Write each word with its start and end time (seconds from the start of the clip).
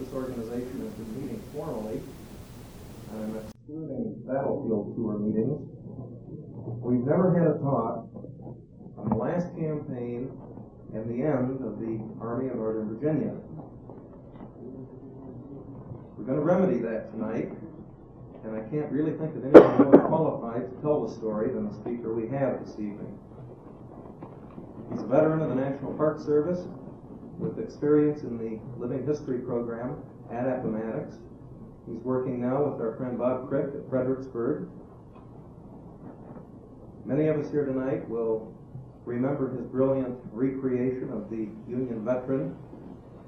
this 0.00 0.12
organization 0.14 0.80
has 0.80 0.92
been 0.96 1.20
meeting 1.20 1.42
formally. 1.52 2.00
And 3.12 3.24
I'm 3.24 3.36
excluding 3.36 4.16
battlefield 4.26 4.96
tour 4.96 5.18
meetings. 5.18 5.60
We've 6.80 7.04
never 7.04 7.36
had 7.36 7.46
a 7.48 7.58
talk 7.60 8.08
on 8.96 9.08
the 9.10 9.16
last 9.16 9.52
campaign 9.60 10.32
and 10.94 11.04
the 11.04 11.22
end 11.22 11.60
of 11.60 11.78
the 11.78 12.00
Army 12.20 12.48
of 12.48 12.56
Northern 12.56 12.88
Virginia. 12.88 13.36
We're 16.16 16.24
going 16.24 16.38
to 16.38 16.44
remedy 16.44 16.78
that 16.80 17.12
tonight, 17.12 17.52
and 18.44 18.56
I 18.56 18.60
can't 18.72 18.90
really 18.90 19.12
think 19.12 19.36
of 19.36 19.44
anyone 19.44 19.84
more 19.84 20.08
qualified 20.08 20.70
to 20.70 20.82
tell 20.82 21.06
the 21.06 21.12
story 21.14 21.52
than 21.52 21.68
the 21.68 21.74
speaker 21.74 22.14
we 22.14 22.28
have 22.28 22.64
this 22.64 22.74
evening. 22.74 23.18
He's 24.92 25.02
a 25.02 25.06
veteran 25.06 25.42
of 25.42 25.50
the 25.50 25.54
National 25.54 25.92
Park 25.94 26.20
Service 26.20 26.60
with 27.40 27.58
experience 27.58 28.22
in 28.22 28.36
the 28.36 28.60
Living 28.78 29.06
History 29.06 29.38
program 29.38 30.02
at 30.30 30.46
Appomattox. 30.46 31.16
He's 31.86 32.02
working 32.02 32.40
now 32.40 32.62
with 32.64 32.80
our 32.80 32.96
friend 32.96 33.18
Bob 33.18 33.50
Krick 33.50 33.74
at 33.74 33.88
Fredericksburg. 33.88 34.68
Many 37.04 37.28
of 37.28 37.38
us 37.38 37.50
here 37.50 37.64
tonight 37.64 38.08
will 38.08 38.54
remember 39.04 39.50
his 39.50 39.64
brilliant 39.66 40.18
recreation 40.30 41.10
of 41.10 41.30
the 41.30 41.48
Union 41.68 42.04
veteran 42.04 42.54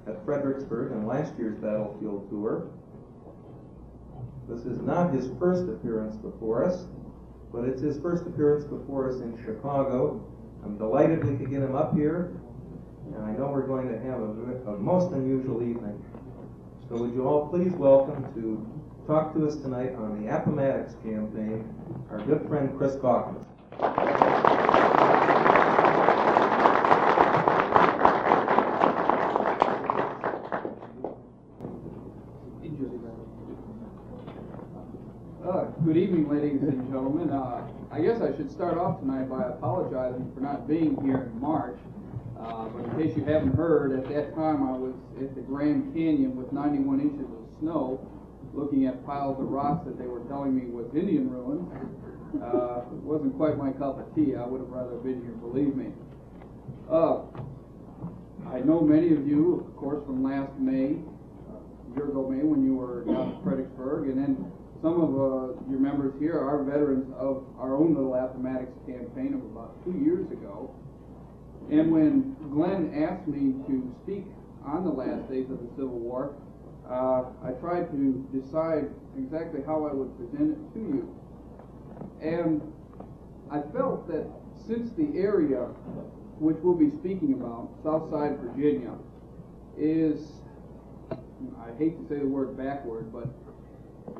at 0.07 0.23
Fredericksburg 0.25 0.93
in 0.93 1.07
last 1.07 1.33
year's 1.39 1.57
battlefield 1.59 2.29
tour. 2.29 2.71
This 4.49 4.67
is 4.67 4.81
not 4.83 5.15
his 5.15 5.31
first 5.39 5.63
appearance 5.63 6.17
before 6.17 6.65
us, 6.65 6.87
but 7.53 7.65
it's 7.65 7.81
his 7.81 7.99
first 7.99 8.27
appearance 8.27 8.65
before 8.65 9.09
us 9.09 9.21
in 9.21 9.43
Chicago. 9.45 10.23
I'm 10.65 10.77
delighted 10.77 11.25
we 11.25 11.37
could 11.37 11.51
get 11.51 11.63
him 11.63 11.75
up 11.75 11.95
here, 11.95 12.35
and 13.15 13.25
I 13.25 13.33
know 13.33 13.47
we're 13.49 13.67
going 13.67 13.89
to 13.89 13.99
have 14.01 14.21
a, 14.21 14.73
a 14.73 14.79
most 14.79 15.13
unusual 15.13 15.63
evening. 15.63 16.03
So 16.89 16.97
would 16.97 17.13
you 17.15 17.27
all 17.27 17.49
please 17.49 17.73
welcome 17.73 18.25
to 18.35 18.67
talk 19.07 19.35
to 19.35 19.47
us 19.47 19.57
tonight 19.57 19.95
on 19.95 20.23
the 20.23 20.35
Appomattox 20.35 20.95
campaign, 21.03 21.75
our 22.11 22.21
good 22.23 22.47
friend 22.49 22.77
Chris 22.79 22.97
Calkins. 23.01 23.45
Uh, 35.45 35.65
good 35.85 35.97
evening, 35.97 36.29
ladies 36.29 36.63
and 36.63 36.89
gentlemen. 36.89 37.31
Uh, 37.31 37.67
I 37.91 38.01
guess 38.01 38.23
I 38.23 38.35
should 38.37 38.51
start 38.51 38.79
off 38.79 39.01
tonight 39.01 39.29
by 39.29 39.43
apologizing 39.43 40.33
for 40.35 40.41
not 40.41 40.67
being 40.67 40.97
here 41.03 41.31
in 41.33 41.41
March. 41.41 41.79
Uh, 42.43 42.69
but 42.69 42.85
in 42.85 42.91
case 42.99 43.17
you 43.17 43.25
haven't 43.25 43.55
heard, 43.55 43.93
at 43.93 44.09
that 44.09 44.35
time 44.35 44.67
I 44.67 44.77
was 44.77 44.95
at 45.21 45.35
the 45.35 45.43
Grand 45.43 45.95
Canyon 45.95 46.35
with 46.35 46.53
91 46.53 47.01
inches 47.01 47.21
of 47.21 47.59
snow, 47.61 48.01
looking 48.53 48.87
at 48.87 49.07
piles 49.07 49.39
of 49.41 49.49
rocks 49.49 49.87
that 49.87 49.99
they 49.99 50.07
were 50.07 50.21
telling 50.27 50.57
me 50.57 50.67
was 50.67 50.87
Indian 50.95 51.31
ruins. 51.31 51.71
Uh, 52.43 52.83
it 52.91 53.03
wasn't 53.05 53.37
quite 53.37 53.57
my 53.57 53.71
cup 53.73 54.01
of 54.01 54.15
tea. 54.15 54.35
I 54.35 54.45
would 54.45 54.61
have 54.61 54.71
rather 54.71 54.97
been 54.97 55.23
here, 55.23 55.37
believe 55.39 55.77
me. 55.77 55.93
Uh, 56.91 57.23
I 58.51 58.61
know 58.61 58.81
many 58.81 59.13
of 59.15 59.27
you, 59.27 59.65
of 59.69 59.77
course, 59.77 60.05
from 60.05 60.25
last 60.25 60.53
May, 60.59 60.97
uh, 61.49 61.63
year 61.95 62.09
ago 62.09 62.29
May, 62.29 62.43
when 62.43 62.65
you 62.65 62.75
were 62.75 63.05
down 63.05 63.37
at 63.37 63.43
Fredericksburg, 63.45 64.09
and 64.09 64.19
then 64.19 64.53
some 64.83 65.01
of 65.01 65.11
uh, 65.15 65.71
your 65.71 65.79
members 65.79 66.13
here 66.19 66.39
are 66.41 66.65
veterans 66.65 67.07
of 67.17 67.45
our 67.59 67.77
own 67.77 67.95
little 67.95 68.15
Appomattox 68.15 68.67
campaign 68.85 69.35
of 69.35 69.45
about 69.47 69.79
two 69.85 69.95
years 70.03 70.27
ago. 70.33 70.75
And 71.71 71.91
when 71.91 72.37
Glenn 72.51 72.93
asked 72.95 73.27
me 73.27 73.55
to 73.67 73.95
speak 74.03 74.27
on 74.65 74.85
the 74.85 74.91
last 74.91 75.31
days 75.31 75.51
of 75.51 75.61
the 75.61 75.69
Civil 75.75 75.99
War, 75.99 76.35
uh, 76.89 77.25
I 77.43 77.53
tried 77.61 77.91
to 77.91 78.29
decide 78.33 78.91
exactly 79.17 79.61
how 79.67 79.87
I 79.87 79.93
would 79.93 80.17
present 80.19 80.53
it 80.53 80.75
to 80.75 80.81
you. 80.81 81.17
And 82.21 82.61
I 83.51 83.61
felt 83.73 84.09
that 84.09 84.27
since 84.67 84.93
the 84.93 85.19
area 85.19 85.69
which 86.39 86.57
we'll 86.63 86.75
be 86.75 86.91
speaking 86.91 87.35
about, 87.35 87.71
Southside 87.85 88.39
Virginia, 88.41 88.93
is, 89.79 90.33
I 91.13 91.71
hate 91.79 91.97
to 92.03 92.09
say 92.09 92.19
the 92.19 92.27
word 92.27 92.57
backward, 92.57 93.13
but 93.13 93.29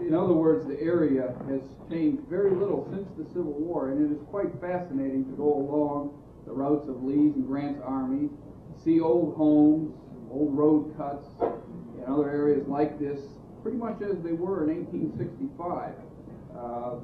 in 0.01 0.15
other 0.15 0.33
words, 0.33 0.67
the 0.67 0.81
area 0.81 1.35
has 1.49 1.61
changed 1.91 2.23
very 2.31 2.53
little 2.53 2.89
since 2.91 3.09
the 3.19 3.25
Civil 3.35 3.53
War, 3.53 3.91
and 3.91 4.11
it 4.11 4.15
is 4.15 4.23
quite 4.31 4.49
fascinating 4.61 5.25
to 5.27 5.33
go 5.33 5.53
along 5.53 6.22
the 6.47 6.53
routes 6.53 6.89
of 6.89 7.03
Lee's 7.03 7.35
and 7.35 7.47
Grant's 7.47 7.81
armies, 7.85 8.31
see 8.83 9.01
old 9.01 9.37
homes, 9.37 9.95
old 10.31 10.57
road 10.57 10.95
cuts, 10.97 11.27
and 11.41 12.05
other 12.07 12.31
areas 12.31 12.67
like 12.67 12.99
this, 12.99 13.21
pretty 13.63 13.77
much 13.77 14.03
as 14.03 14.21
they 14.23 14.33
were 14.33 14.69
in 14.69 14.85
1865. 14.85 15.95
Uh, 16.57 16.97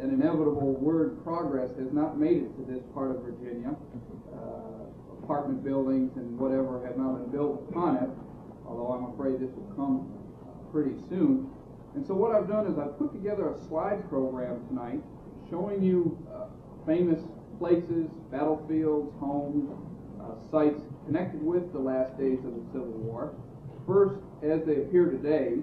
an 0.00 0.10
inevitable 0.10 0.74
word 0.74 1.22
progress 1.24 1.70
has 1.78 1.92
not 1.92 2.18
made 2.18 2.42
it 2.42 2.56
to 2.56 2.64
this 2.70 2.82
part 2.94 3.10
of 3.10 3.22
Virginia. 3.22 3.74
Uh, 4.32 4.76
apartment 5.22 5.64
buildings 5.64 6.12
and 6.16 6.38
whatever 6.38 6.86
have 6.86 6.96
not 6.96 7.18
been 7.18 7.32
built 7.32 7.66
upon 7.68 7.96
it, 7.96 8.10
although 8.66 8.92
I'm 8.92 9.12
afraid 9.12 9.40
this 9.40 9.50
will 9.56 9.72
come 9.74 10.06
pretty 10.70 10.94
soon. 11.08 11.50
And 11.94 12.06
so 12.06 12.14
what 12.14 12.34
I've 12.36 12.46
done 12.46 12.66
is 12.66 12.78
I've 12.78 12.98
put 12.98 13.12
together 13.12 13.50
a 13.50 13.58
slide 13.68 14.08
program 14.08 14.60
tonight 14.68 15.00
showing 15.48 15.82
you 15.82 16.16
uh, 16.32 16.46
famous 16.86 17.20
places, 17.58 18.10
battlefields, 18.30 19.12
homes, 19.20 19.70
uh, 20.20 20.34
sites 20.50 20.80
connected 21.06 21.42
with 21.42 21.72
the 21.72 21.78
last 21.78 22.16
days 22.18 22.38
of 22.44 22.54
the 22.54 22.64
Civil 22.72 22.98
War. 23.04 23.34
First, 23.86 24.20
as 24.42 24.64
they 24.64 24.76
appear 24.76 25.06
today, 25.06 25.58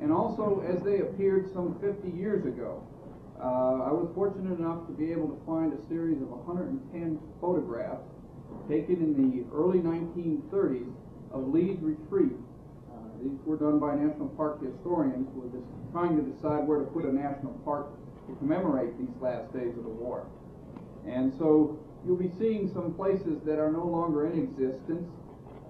and 0.00 0.12
also 0.12 0.64
as 0.68 0.82
they 0.82 1.00
appeared 1.00 1.52
some 1.52 1.78
50 1.80 2.10
years 2.16 2.44
ago. 2.44 2.82
Uh, 3.40 3.86
I 3.86 3.92
was 3.92 4.10
fortunate 4.14 4.58
enough 4.58 4.86
to 4.86 4.92
be 4.92 5.12
able 5.12 5.28
to 5.28 5.38
find 5.46 5.72
a 5.72 5.80
series 5.88 6.20
of 6.20 6.28
110 6.28 7.18
photographs 7.40 8.02
taken 8.68 8.96
in 8.96 9.14
the 9.14 9.46
early 9.54 9.78
1930s 9.78 10.90
of 11.30 11.48
Lee's 11.48 11.78
Retreat. 11.80 12.34
Uh, 12.90 12.98
these 13.22 13.38
were 13.46 13.56
done 13.56 13.78
by 13.78 13.94
National 13.94 14.28
Park 14.34 14.58
historians 14.62 15.28
who 15.34 15.40
were 15.40 15.52
just 15.54 15.66
trying 15.92 16.16
to 16.16 16.22
decide 16.22 16.66
where 16.66 16.78
to 16.78 16.86
put 16.86 17.04
a 17.04 17.12
national 17.12 17.52
park 17.64 17.86
to 18.26 18.34
commemorate 18.36 18.98
these 18.98 19.14
last 19.20 19.52
days 19.52 19.76
of 19.76 19.84
the 19.84 19.94
war. 20.02 20.26
And 21.06 21.32
so 21.38 21.78
you'll 22.06 22.16
be 22.16 22.30
seeing 22.38 22.70
some 22.72 22.94
places 22.94 23.40
that 23.44 23.58
are 23.58 23.70
no 23.70 23.84
longer 23.84 24.26
in 24.26 24.42
existence, 24.42 25.08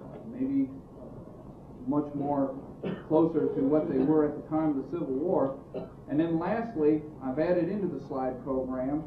uh, 0.01 0.17
maybe 0.31 0.69
much 1.87 2.13
more 2.13 2.55
closer 3.07 3.49
to 3.55 3.61
what 3.61 3.91
they 3.91 3.97
were 3.97 4.25
at 4.25 4.35
the 4.35 4.47
time 4.49 4.69
of 4.69 4.77
the 4.77 4.87
Civil 4.91 5.15
War. 5.15 5.59
And 6.09 6.19
then 6.19 6.39
lastly, 6.39 7.01
I've 7.23 7.39
added 7.39 7.69
into 7.69 7.87
the 7.87 8.05
slide 8.07 8.41
program 8.43 9.03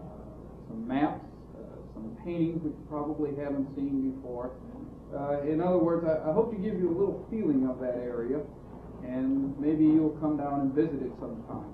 uh, 0.00 0.68
some 0.68 0.86
maps, 0.86 1.24
uh, 1.56 1.62
some 1.94 2.16
paintings 2.24 2.62
which 2.62 2.74
you 2.74 2.86
probably 2.88 3.30
haven't 3.36 3.74
seen 3.74 4.10
before. 4.10 4.52
Uh, 5.14 5.42
in 5.42 5.60
other 5.60 5.78
words, 5.78 6.04
I, 6.04 6.28
I, 6.28 6.32
hope 6.32 6.50
to 6.50 6.58
give 6.58 6.74
you 6.74 6.90
a 6.90 6.96
little 6.96 7.24
feeling 7.30 7.68
of 7.70 7.78
that 7.78 7.94
area, 8.02 8.40
and 9.04 9.56
maybe 9.60 9.84
you'll 9.84 10.18
come 10.18 10.36
down 10.36 10.60
and 10.60 10.74
visit 10.74 11.00
it 11.06 11.12
sometime. 11.20 11.70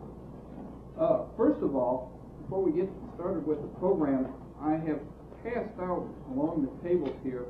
Uh, 1.01 1.25
first 1.39 1.63
of 1.63 1.75
all, 1.75 2.20
before 2.51 2.67
we 2.67 2.73
get 2.73 2.91
started 3.15 3.47
with 3.47 3.63
the 3.63 3.71
program, 3.79 4.27
I 4.61 4.73
have 4.73 4.99
passed 5.47 5.79
out 5.79 6.11
along 6.35 6.67
the 6.67 6.75
tables 6.83 7.15
here 7.23 7.47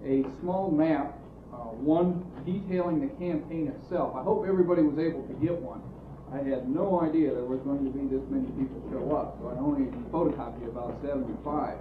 a 0.00 0.24
small 0.40 0.70
map 0.70 1.12
uh, 1.52 1.76
one 1.76 2.24
detailing 2.48 3.04
the 3.04 3.12
campaign 3.20 3.68
itself. 3.68 4.16
I 4.16 4.24
hope 4.24 4.48
everybody 4.48 4.80
was 4.80 4.96
able 4.96 5.28
to 5.28 5.36
get 5.44 5.52
one. 5.52 5.84
I 6.32 6.40
had 6.40 6.72
no 6.72 7.04
idea 7.04 7.36
there 7.36 7.44
was 7.44 7.60
going 7.68 7.84
to 7.84 7.92
be 7.92 8.08
this 8.08 8.24
many 8.32 8.48
people 8.56 8.80
show 8.88 9.12
up, 9.12 9.36
so 9.44 9.52
I 9.52 9.60
only 9.60 9.92
photocopied 10.08 10.72
about 10.72 10.96
75. 11.04 11.76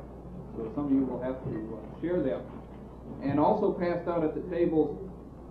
So 0.59 0.67
some 0.75 0.87
of 0.87 0.91
you 0.91 1.07
will 1.07 1.23
have 1.23 1.39
to 1.47 1.55
uh, 1.55 2.01
share 2.03 2.19
them. 2.19 2.43
And 3.23 3.39
also 3.39 3.71
passed 3.71 4.03
out 4.11 4.27
at 4.27 4.35
the 4.35 4.43
tables 4.51 4.99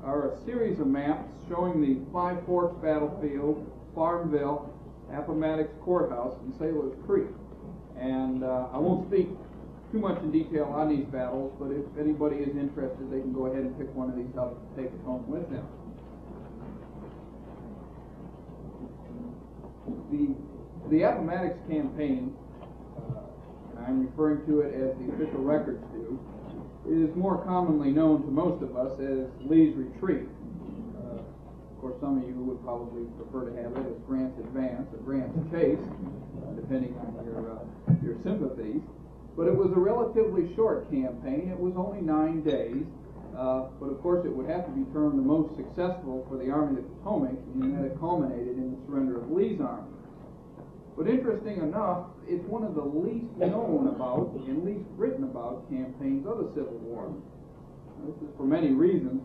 are 0.05 0.37
a 0.37 0.45
series 0.45 0.79
of 0.79 0.87
maps 0.87 1.25
showing 1.49 1.81
the 1.81 2.05
Five 2.13 2.45
Forks 2.45 2.77
battlefield, 2.85 3.65
Farmville, 3.95 4.77
Appomattox 5.13 5.71
Courthouse, 5.83 6.37
and 6.43 6.55
Sailor's 6.59 6.95
Creek. 7.07 7.29
And 7.99 8.45
uh, 8.45 8.69
I 8.73 8.79
won't 8.79 9.09
speak 9.09 9.29
too 9.91 9.99
much 9.99 10.19
in 10.23 10.31
detail 10.31 10.65
on 10.67 10.89
these 10.89 11.07
battles, 11.07 11.53
but 11.59 11.71
if 11.71 11.85
anybody 11.99 12.37
is 12.37 12.55
interested, 12.57 13.11
they 13.11 13.21
can 13.21 13.33
go 13.33 13.47
ahead 13.47 13.65
and 13.65 13.79
pick 13.79 13.93
one 13.95 14.11
of 14.11 14.17
these 14.17 14.37
up 14.39 14.53
and 14.53 14.77
take 14.77 14.93
it 14.93 15.01
home 15.05 15.25
with 15.29 15.49
them. 15.51 15.67
The, 20.13 20.35
the 20.91 21.03
Appomattox 21.03 21.57
campaign, 21.69 22.37
uh, 22.97 23.21
and 23.77 23.87
I'm 23.87 24.07
referring 24.07 24.47
to 24.47 24.61
it 24.61 24.75
as 24.75 24.97
the 24.99 25.15
official 25.15 25.43
records 25.43 25.83
do, 25.93 26.19
is 26.87 27.15
more 27.17 27.45
commonly 27.45 27.91
known 27.91 28.23
to 28.23 28.31
most 28.31 28.63
of 28.63 28.77
us 28.77 28.93
as 29.01 29.29
Lee's 29.49 29.75
Retreat. 29.77 30.29
Of 31.79 31.83
course, 31.83 32.01
some 32.03 32.19
of 32.19 32.27
you 32.27 32.35
would 32.43 32.59
probably 32.67 33.07
prefer 33.23 33.51
to 33.51 33.55
have 33.63 33.71
it 33.71 33.87
as 33.87 33.95
Grant's 34.03 34.35
Advance 34.43 34.91
or 34.91 34.99
Grant's 34.99 35.39
Chase, 35.55 35.79
uh, 35.79 36.51
depending 36.59 36.91
on 36.99 37.15
your, 37.23 37.55
uh, 37.55 37.95
your 38.03 38.19
sympathies. 38.27 38.83
But 39.39 39.47
it 39.47 39.55
was 39.55 39.71
a 39.71 39.79
relatively 39.79 40.53
short 40.57 40.91
campaign. 40.91 41.55
It 41.55 41.61
was 41.61 41.75
only 41.79 42.03
nine 42.03 42.43
days. 42.43 42.83
uh, 43.39 43.69
but 43.79 43.87
of 43.87 44.03
course 44.03 44.27
it 44.27 44.35
would 44.35 44.51
have 44.51 44.65
to 44.67 44.73
be 44.73 44.83
termed 44.93 45.19
the 45.19 45.23
most 45.23 45.55
successful 45.55 46.27
for 46.29 46.37
the 46.37 46.51
Army 46.51 46.79
of 46.79 46.83
the 46.83 46.95
Potomac, 46.99 47.39
in 47.55 47.77
that 47.77 47.85
it 47.87 47.95
culminated 48.01 48.59
in 48.59 48.75
the 48.75 48.79
surrender 48.87 49.23
of 49.23 49.31
Lee's 49.31 49.61
army. 49.61 49.95
But 50.97 51.07
interesting 51.07 51.59
enough, 51.59 52.07
it's 52.27 52.43
one 52.51 52.65
of 52.65 52.75
the 52.75 52.83
least 52.83 53.31
known 53.39 53.87
about 53.95 54.35
and 54.35 54.65
least 54.65 54.89
written 54.97 55.23
about 55.23 55.71
campaigns 55.71 56.27
of 56.27 56.39
the 56.39 56.51
Civil 56.55 56.79
War. 56.83 57.15
This 58.07 58.17
is 58.29 58.35
for 58.37 58.43
many 58.43 58.73
reasons. 58.73 59.23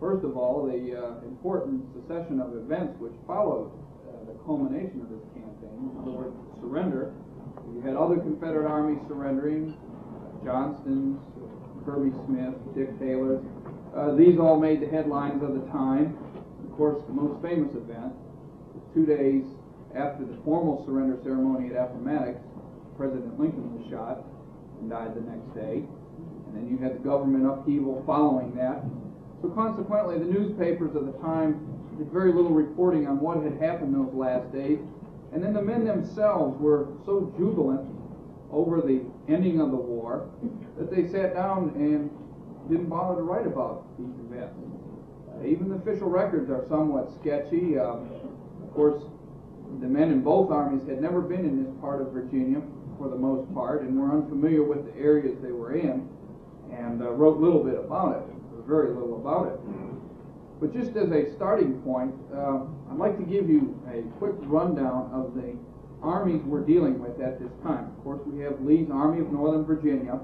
First 0.00 0.24
of 0.24 0.36
all, 0.36 0.66
the 0.66 0.92
uh, 0.92 1.24
important 1.24 1.84
succession 1.94 2.40
of 2.40 2.54
events 2.56 3.00
which 3.00 3.14
followed 3.26 3.72
uh, 4.04 4.28
the 4.28 4.36
culmination 4.44 5.00
of 5.00 5.08
this 5.08 5.24
campaign, 5.32 5.88
in 5.88 5.96
other 6.00 6.12
words, 6.12 6.36
surrender. 6.60 7.14
You 7.72 7.80
had 7.80 7.96
other 7.96 8.16
Confederate 8.20 8.68
armies 8.68 9.00
surrendering, 9.08 9.72
uh, 9.72 10.44
Johnston's, 10.44 11.18
Kirby 11.84 12.12
Smith, 12.26 12.54
Dick 12.74 12.92
Taylor's. 13.00 13.40
Uh, 13.96 14.12
these 14.14 14.38
all 14.38 14.60
made 14.60 14.82
the 14.82 14.88
headlines 14.88 15.42
of 15.42 15.54
the 15.54 15.64
time. 15.72 16.18
Of 16.64 16.76
course, 16.76 17.00
the 17.06 17.14
most 17.14 17.40
famous 17.40 17.72
event 17.74 18.12
two 18.92 19.06
days 19.06 19.44
after 19.96 20.24
the 20.24 20.36
formal 20.44 20.84
surrender 20.84 21.16
ceremony 21.22 21.72
at 21.72 21.76
Appomattox, 21.76 22.36
President 22.96 23.38
Lincoln 23.38 23.76
was 23.76 23.88
shot 23.88 24.24
and 24.80 24.90
died 24.90 25.14
the 25.14 25.20
next 25.20 25.48
day. 25.54 25.84
And 26.48 26.52
then 26.56 26.68
you 26.68 26.76
had 26.76 26.96
the 26.96 27.04
government 27.04 27.46
upheaval 27.46 28.02
following 28.06 28.54
that. 28.56 28.84
So 29.46 29.52
consequently, 29.52 30.18
the 30.18 30.24
newspapers 30.24 30.96
of 30.96 31.06
the 31.06 31.12
time 31.22 31.60
did 31.96 32.10
very 32.10 32.32
little 32.32 32.50
reporting 32.50 33.06
on 33.06 33.20
what 33.20 33.44
had 33.44 33.60
happened 33.62 33.94
those 33.94 34.12
last 34.12 34.52
days. 34.52 34.80
And 35.32 35.40
then 35.40 35.52
the 35.52 35.62
men 35.62 35.84
themselves 35.84 36.60
were 36.60 36.88
so 37.04 37.32
jubilant 37.38 37.86
over 38.50 38.80
the 38.80 39.02
ending 39.28 39.60
of 39.60 39.70
the 39.70 39.76
war 39.76 40.28
that 40.76 40.90
they 40.90 41.06
sat 41.06 41.34
down 41.34 41.70
and 41.76 42.10
didn't 42.68 42.88
bother 42.88 43.16
to 43.16 43.22
write 43.22 43.46
about 43.46 43.86
these 43.96 44.18
events. 44.26 44.58
Uh, 45.30 45.46
even 45.46 45.68
the 45.68 45.76
official 45.76 46.08
records 46.08 46.50
are 46.50 46.66
somewhat 46.68 47.12
sketchy. 47.20 47.78
Um, 47.78 48.10
of 48.64 48.74
course, 48.74 49.00
the 49.80 49.86
men 49.86 50.10
in 50.10 50.22
both 50.22 50.50
armies 50.50 50.88
had 50.88 51.00
never 51.00 51.20
been 51.20 51.44
in 51.44 51.62
this 51.62 51.72
part 51.80 52.02
of 52.02 52.10
Virginia 52.10 52.60
for 52.98 53.08
the 53.08 53.16
most 53.16 53.52
part 53.54 53.82
and 53.82 53.96
were 53.96 54.10
unfamiliar 54.10 54.64
with 54.64 54.92
the 54.92 55.00
areas 55.00 55.38
they 55.40 55.52
were 55.52 55.76
in 55.76 56.08
and 56.72 57.00
uh, 57.00 57.10
wrote 57.12 57.38
little 57.38 57.62
bit 57.62 57.78
about 57.78 58.16
it, 58.16 58.35
very 58.66 58.92
little 58.94 59.16
about 59.16 59.48
it. 59.48 59.60
But 60.60 60.72
just 60.72 60.96
as 60.96 61.10
a 61.10 61.34
starting 61.34 61.80
point, 61.82 62.14
uh, 62.34 62.64
I'd 62.90 62.98
like 62.98 63.18
to 63.18 63.24
give 63.24 63.48
you 63.48 63.78
a 63.92 64.02
quick 64.18 64.34
rundown 64.40 65.10
of 65.12 65.34
the 65.34 65.56
armies 66.02 66.42
we're 66.44 66.64
dealing 66.64 66.98
with 66.98 67.20
at 67.20 67.38
this 67.38 67.52
time. 67.62 67.92
Of 67.96 68.04
course, 68.04 68.20
we 68.26 68.42
have 68.42 68.60
Lee's 68.62 68.88
Army 68.90 69.20
of 69.20 69.32
Northern 69.32 69.64
Virginia, 69.64 70.20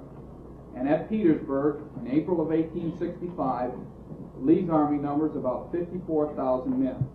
and 0.77 0.89
at 0.89 1.11
Petersburg 1.11 1.83
in 2.01 2.11
April 2.11 2.41
of 2.41 2.49
1865, 2.49 3.73
Lee's 4.41 4.71
army 4.71 4.99
numbers 4.99 5.37
about 5.37 5.71
54,000 5.71 6.83
men. 6.83 7.07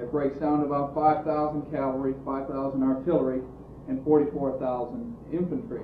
It 0.00 0.10
breaks 0.10 0.38
down 0.38 0.60
to 0.60 0.66
about 0.66 0.94
5,000 0.94 1.70
cavalry, 1.70 2.14
5,000 2.24 2.82
artillery, 2.82 3.40
and 3.88 4.02
44,000 4.04 5.16
infantry. 5.32 5.82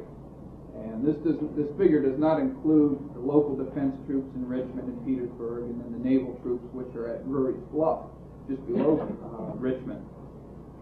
And 0.74 1.04
this 1.04 1.16
does, 1.20 1.36
this 1.56 1.68
figure 1.76 2.00
does 2.00 2.18
not 2.18 2.40
include 2.40 2.98
the 3.14 3.20
local 3.20 3.56
defense 3.56 3.94
troops 4.06 4.28
in 4.34 4.48
Richmond 4.48 4.88
and 4.88 4.98
Petersburg, 5.04 5.64
and 5.64 5.80
then 5.80 5.92
the 5.92 6.02
naval 6.02 6.38
troops 6.42 6.64
which 6.72 6.94
are 6.96 7.12
at 7.12 7.24
Drewry's 7.24 7.60
Bluff, 7.70 8.08
just 8.48 8.64
below 8.66 9.00
uh, 9.00 9.56
Richmond. 9.58 10.00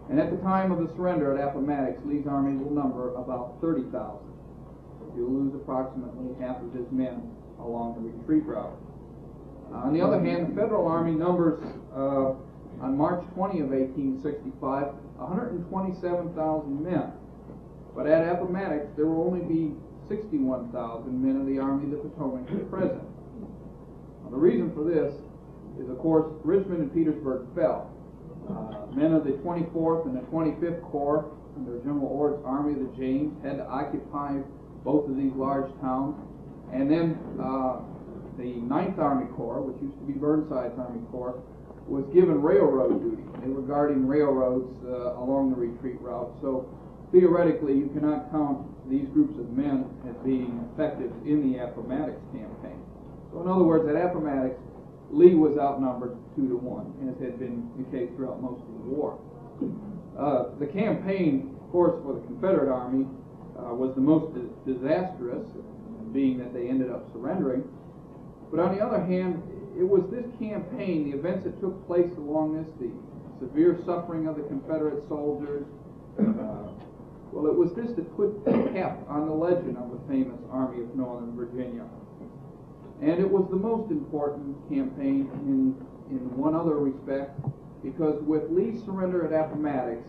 And 0.09 0.19
at 0.19 0.31
the 0.31 0.39
time 0.39 0.71
of 0.71 0.79
the 0.79 0.93
surrender 0.95 1.37
at 1.37 1.43
Appomattox, 1.43 2.01
Lee's 2.05 2.27
army 2.27 2.57
will 2.57 2.71
number 2.71 3.15
about 3.15 3.59
30,000. 3.61 3.91
He'll 5.15 5.27
lose 5.27 5.55
approximately 5.55 6.39
half 6.41 6.63
of 6.63 6.73
his 6.73 6.87
men 6.91 7.35
along 7.59 7.95
the 7.95 8.11
retreat 8.15 8.45
route. 8.47 8.79
Uh, 9.73 9.87
on 9.87 9.93
the 9.93 10.01
other 10.01 10.21
hand, 10.21 10.51
the 10.51 10.61
Federal 10.61 10.87
Army 10.87 11.13
numbers 11.13 11.63
uh, 11.95 12.35
on 12.83 12.97
March 12.97 13.25
20 13.35 13.61
of 13.61 13.71
1865 13.71 14.95
127,000 15.21 16.83
men. 16.83 17.13
But 18.01 18.09
at 18.09 18.27
Appomattox, 18.33 18.87
there 18.97 19.05
will 19.05 19.27
only 19.27 19.45
be 19.45 19.77
61,000 20.09 20.73
men 21.21 21.37
of 21.39 21.47
the 21.47 21.59
Army 21.59 21.85
of 21.85 21.91
the 21.91 22.09
Potomac 22.09 22.49
present. 22.71 23.05
Now, 24.25 24.31
the 24.31 24.41
reason 24.41 24.73
for 24.73 24.89
this 24.89 25.13
is, 25.79 25.91
of 25.91 25.99
course, 25.99 26.33
Richmond 26.43 26.81
and 26.81 26.95
Petersburg 26.95 27.45
fell. 27.55 27.93
Uh, 28.49 28.89
men 28.97 29.13
of 29.13 29.25
the 29.25 29.33
24th 29.45 30.07
and 30.07 30.17
the 30.17 30.25
25th 30.33 30.81
Corps 30.91 31.31
under 31.55 31.77
General 31.81 32.07
Ord's 32.07 32.43
Army 32.47 32.73
of 32.73 32.89
the 32.89 32.97
James 32.97 33.37
had 33.45 33.59
to 33.59 33.67
occupy 33.69 34.41
both 34.83 35.05
of 35.07 35.19
these 35.19 35.35
large 35.35 35.69
towns. 35.83 36.17
And 36.73 36.91
then 36.91 37.21
uh, 37.37 37.85
the 38.39 38.65
9th 38.65 38.97
Army 38.97 39.29
Corps, 39.37 39.61
which 39.61 39.77
used 39.83 39.99
to 40.01 40.07
be 40.07 40.15
Burnside's 40.15 40.79
Army 40.79 41.05
Corps, 41.13 41.37
was 41.87 42.09
given 42.15 42.41
railroad 42.41 43.03
duty. 43.03 43.25
They 43.45 43.53
were 43.53 43.61
guarding 43.61 44.09
railroads 44.09 44.73
uh, 44.89 45.21
along 45.21 45.51
the 45.51 45.57
retreat 45.57 46.01
route. 46.01 46.33
So 46.41 46.65
theoretically, 47.13 47.75
you 47.75 47.91
cannot 47.93 48.31
count 48.31 48.67
these 48.91 49.09
groups 49.09 49.39
of 49.39 49.51
men 49.51 49.87
as 50.09 50.17
being 50.25 50.69
effective 50.73 51.11
in 51.25 51.53
the 51.53 51.59
Appomattox 51.59 52.19
campaign. 52.33 52.81
So 53.33 53.43
in 53.43 53.49
other 53.49 53.65
words, 53.65 53.89
at 53.89 53.97
Appomattox, 53.97 54.55
Lee 55.11 55.35
was 55.35 55.59
outnumbered 55.59 56.17
two 56.37 56.49
to 56.49 56.57
one, 56.57 56.95
as 57.11 57.21
had 57.23 57.39
been 57.39 57.71
the 57.77 57.85
case 57.91 58.11
throughout 58.15 58.41
most 58.41 58.63
of 58.63 58.73
the 58.79 58.91
war. 58.91 59.19
Uh, 60.19 60.55
the 60.59 60.67
campaign, 60.67 61.57
of 61.61 61.73
course, 61.73 62.01
for 62.03 62.15
the 62.15 62.21
Confederate 62.27 62.73
Army 62.73 63.07
uh, 63.59 63.75
was 63.75 63.95
the 63.95 64.01
most 64.01 64.35
di- 64.35 64.73
disastrous, 64.73 65.47
being 66.13 66.39
that 66.39 66.53
they 66.53 66.69
ended 66.69 66.91
up 66.91 67.07
surrendering. 67.13 67.63
But 68.51 68.61
on 68.61 68.75
the 68.77 68.85
other 68.85 69.05
hand, 69.05 69.43
it 69.79 69.87
was 69.87 70.03
this 70.11 70.27
campaign, 70.39 71.11
the 71.11 71.17
events 71.17 71.45
that 71.45 71.61
took 71.61 71.87
place 71.87 72.11
along 72.19 72.59
this, 72.59 72.71
the 72.79 72.91
severe 73.39 73.79
suffering 73.87 74.27
of 74.27 74.37
the 74.37 74.43
Confederate 74.43 75.07
soldiers, 75.09 75.67
uh, 76.19 76.71
well, 77.33 77.47
it 77.47 77.57
was 77.57 77.73
this 77.75 77.95
that 77.97 78.17
put 78.17 78.35
a 78.47 78.73
cap 78.73 78.99
on 79.09 79.27
the 79.27 79.35
legend 79.35 79.77
of 79.77 79.91
the 79.91 80.01
famous 80.09 80.41
Army 80.51 80.83
of 80.83 80.95
Northern 80.95 81.35
Virginia. 81.37 81.85
And 83.01 83.19
it 83.19 83.31
was 83.31 83.49
the 83.51 83.57
most 83.57 83.91
important 83.91 84.57
campaign 84.69 85.31
in, 85.47 85.75
in 86.11 86.37
one 86.37 86.55
other 86.55 86.77
respect, 86.77 87.39
because 87.83 88.21
with 88.23 88.51
Lee's 88.51 88.85
surrender 88.85 89.25
at 89.25 89.33
Appomattox, 89.33 90.07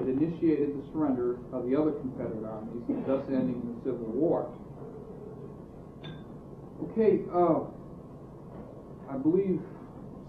it 0.00 0.08
initiated 0.08 0.74
the 0.74 0.82
surrender 0.90 1.38
of 1.52 1.68
the 1.68 1.76
other 1.76 1.92
Confederate 1.92 2.44
armies, 2.44 2.82
thus 3.06 3.22
ending 3.28 3.60
the 3.62 3.76
Civil 3.84 4.10
War. 4.10 4.50
Okay, 6.90 7.22
uh, 7.30 7.68
I 9.12 9.18
believe 9.18 9.60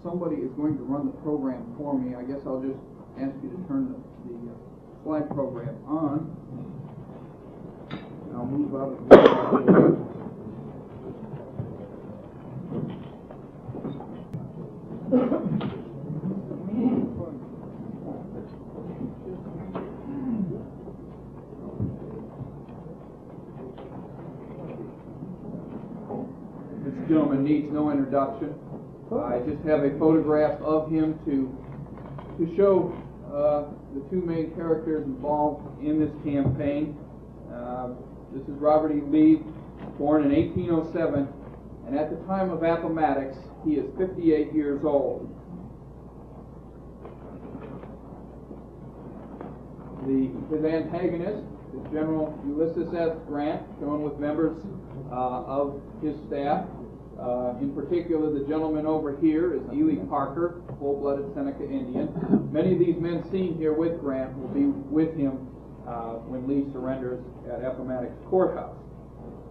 somebody 0.04 0.36
is 0.36 0.52
going 0.52 0.76
to 0.76 0.84
run 0.84 1.06
the 1.06 1.16
program 1.24 1.74
for 1.76 1.98
me. 1.98 2.14
I 2.14 2.22
guess 2.22 2.46
I'll 2.46 2.60
just 2.60 2.78
ask 3.18 3.34
you 3.42 3.50
to 3.50 3.60
turn 3.66 3.90
the, 3.90 3.98
the 4.28 4.52
uh, 4.52 5.02
slide 5.02 5.28
program 5.30 5.74
on. 5.88 6.30
I'll 8.34 8.46
move 8.46 8.74
the. 8.74 8.98
This 26.84 27.08
gentleman 27.08 27.44
needs 27.44 27.72
no 27.72 27.90
introduction. 27.90 28.54
I 29.12 29.38
just 29.46 29.62
have 29.64 29.84
a 29.84 29.96
photograph 29.98 30.60
of 30.60 30.90
him 30.90 31.18
to, 31.24 31.56
to 32.38 32.56
show 32.56 32.92
uh, 33.32 33.72
the 33.94 34.00
two 34.10 34.20
main 34.22 34.54
characters 34.56 35.04
involved 35.04 35.80
in 35.84 36.00
this 36.00 36.10
campaign. 36.24 36.98
Uh, 37.52 37.90
This 38.34 38.48
is 38.48 38.60
Robert 38.60 38.90
E. 38.90 39.00
Lee, 39.00 39.42
born 39.96 40.24
in 40.24 40.32
1807, 40.32 41.28
and 41.86 41.96
at 41.96 42.10
the 42.10 42.16
time 42.26 42.50
of 42.50 42.64
Appomattox, 42.64 43.36
he 43.64 43.74
is 43.74 43.86
58 43.96 44.52
years 44.52 44.82
old. 44.84 45.30
The, 50.08 50.34
his 50.50 50.64
antagonist 50.64 51.46
is 51.78 51.92
General 51.92 52.36
Ulysses 52.44 52.92
S. 52.92 53.16
Grant, 53.28 53.62
shown 53.78 54.02
with 54.02 54.18
members 54.18 54.60
uh, 55.12 55.44
of 55.46 55.80
his 56.02 56.16
staff. 56.26 56.66
Uh, 57.16 57.54
in 57.60 57.72
particular, 57.72 58.32
the 58.36 58.44
gentleman 58.48 58.84
over 58.84 59.16
here 59.18 59.54
is 59.54 59.62
Ely 59.72 60.04
Parker, 60.08 60.60
full-blooded 60.80 61.32
Seneca 61.34 61.62
Indian. 61.62 62.50
Many 62.50 62.72
of 62.72 62.80
these 62.80 62.96
men 62.96 63.22
seen 63.30 63.56
here 63.56 63.74
with 63.74 64.00
Grant 64.00 64.36
will 64.36 64.48
be 64.48 64.64
with 64.66 65.16
him 65.16 65.53
uh, 65.86 66.20
when 66.26 66.48
Lee 66.48 66.70
surrenders 66.72 67.22
at 67.46 67.64
Appomattox 67.64 68.12
Courthouse. 68.28 68.76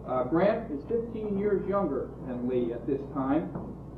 Uh, 0.08 0.24
Grant 0.25 0.72
is 0.72 0.84
15 0.90 1.38
years 1.40 1.68
younger 1.68 2.10
than 2.28 2.48
Lee 2.48 2.74
at 2.74 2.86
this 2.86 3.00
time. 3.13 3.50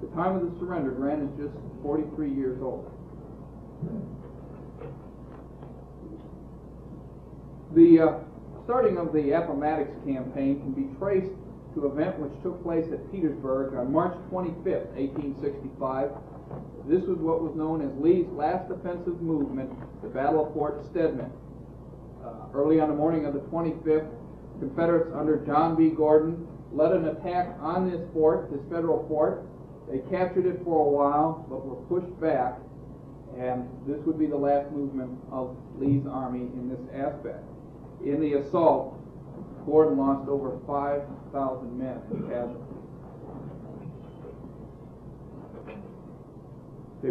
The 0.02 0.08
time 0.16 0.36
of 0.36 0.44
the 0.44 0.60
surrender, 0.60 0.92
Grant 0.92 1.24
is 1.24 1.48
just 1.48 1.56
43 1.82 2.32
years 2.32 2.62
old. 2.62 2.92
The 7.74 8.00
uh, 8.00 8.20
starting 8.64 8.98
of 8.98 9.14
the 9.14 9.32
Appomattox 9.32 9.90
campaign 10.06 10.62
can 10.62 10.74
be 10.74 10.94
traced 11.00 11.34
to 11.74 11.86
an 11.86 11.92
event 11.92 12.20
which 12.20 12.32
took 12.44 12.62
place 12.64 12.86
at 12.94 13.12
Petersburg 13.12 13.74
on 13.76 13.92
March 13.92 14.16
25th, 14.32 14.94
1865. 14.96 16.12
This 16.88 17.04
was 17.04 17.18
what 17.18 17.42
was 17.42 17.56
known 17.56 17.82
as 17.82 17.92
Lee's 18.00 18.28
last 18.32 18.72
offensive 18.72 19.22
movement, 19.22 19.74
the 20.02 20.08
Battle 20.08 20.46
of 20.46 20.54
Fort 20.54 20.86
Stedman. 20.92 21.32
Uh, 22.26 22.48
early 22.54 22.80
on 22.80 22.90
the 22.90 22.96
morning 22.96 23.26
of 23.26 23.34
the 23.34 23.40
25th, 23.42 24.10
Confederates 24.60 25.12
under 25.14 25.46
John 25.46 25.76
B. 25.76 25.90
Gordon 25.90 26.48
led 26.72 26.94
an 26.94 27.10
attack 27.10 27.58
on 27.60 27.92
this 27.92 28.02
fort, 28.14 28.50
this 28.52 28.62
federal 28.70 29.06
fort. 29.08 29.46
They 29.92 30.00
captured 30.10 30.46
it 30.46 30.64
for 30.64 30.88
a 30.88 30.90
while, 30.90 31.46
but 31.50 31.66
were 31.66 31.76
pushed 31.92 32.20
back, 32.20 32.58
and 33.38 33.68
this 33.86 34.00
would 34.06 34.18
be 34.18 34.28
the 34.28 34.38
last 34.38 34.72
movement 34.72 35.20
of 35.32 35.56
Lee's 35.78 36.08
army 36.08 36.48
in 36.56 36.70
this 36.70 36.80
aspect. 36.96 37.44
In 38.04 38.20
the 38.22 38.34
assault, 38.40 38.98
Gordon 39.66 39.98
lost 39.98 40.30
over 40.30 40.58
5,000 40.66 41.78
men 41.78 42.02
in 42.12 42.28
casualties. 42.30 42.62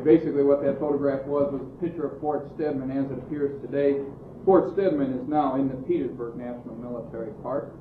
Basically 0.02 0.42
what 0.42 0.60
that 0.64 0.80
photograph 0.80 1.24
was 1.24 1.52
was 1.52 1.62
a 1.62 1.80
picture 1.80 2.06
of 2.06 2.20
Fort 2.20 2.50
Stedman 2.56 2.90
as 2.90 3.08
it 3.12 3.18
appears 3.18 3.62
today. 3.62 4.02
Fort 4.44 4.72
Stedman 4.74 5.18
is 5.18 5.26
now 5.26 5.54
in 5.56 5.68
the 5.68 5.74
Petersburg 5.88 6.36
National 6.36 6.76
Military 6.76 7.32
Park. 7.42 7.72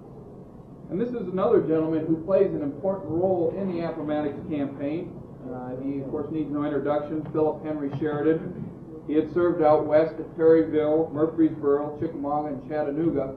And 0.89 0.99
this 0.99 1.09
is 1.09 1.27
another 1.27 1.59
gentleman 1.61 2.05
who 2.05 2.23
plays 2.23 2.53
an 2.53 2.61
important 2.61 3.09
role 3.09 3.53
in 3.57 3.71
the 3.71 3.85
Appomattox 3.85 4.35
campaign. 4.49 5.11
Uh, 5.43 5.75
he, 5.83 5.99
of 5.99 6.09
course, 6.09 6.31
needs 6.31 6.49
no 6.51 6.63
introduction, 6.63 7.27
Philip 7.33 7.65
Henry 7.65 7.91
Sheridan. 7.99 8.69
He 9.07 9.13
had 9.13 9.33
served 9.33 9.61
out 9.61 9.85
west 9.85 10.15
at 10.19 10.35
Perryville, 10.37 11.09
Murfreesboro, 11.11 11.99
Chickamauga, 11.99 12.55
and 12.55 12.69
Chattanooga. 12.69 13.35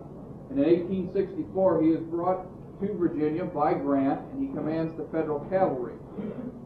And 0.51 0.63
in 0.63 0.71
1864, 0.87 1.83
he 1.83 1.89
is 1.91 2.01
brought 2.07 2.47
to 2.81 2.95
Virginia 2.95 3.45
by 3.45 3.75
Grant, 3.75 4.21
and 4.33 4.43
he 4.47 4.55
commands 4.55 4.97
the 4.97 5.09
Federal 5.11 5.41
Cavalry. 5.51 5.95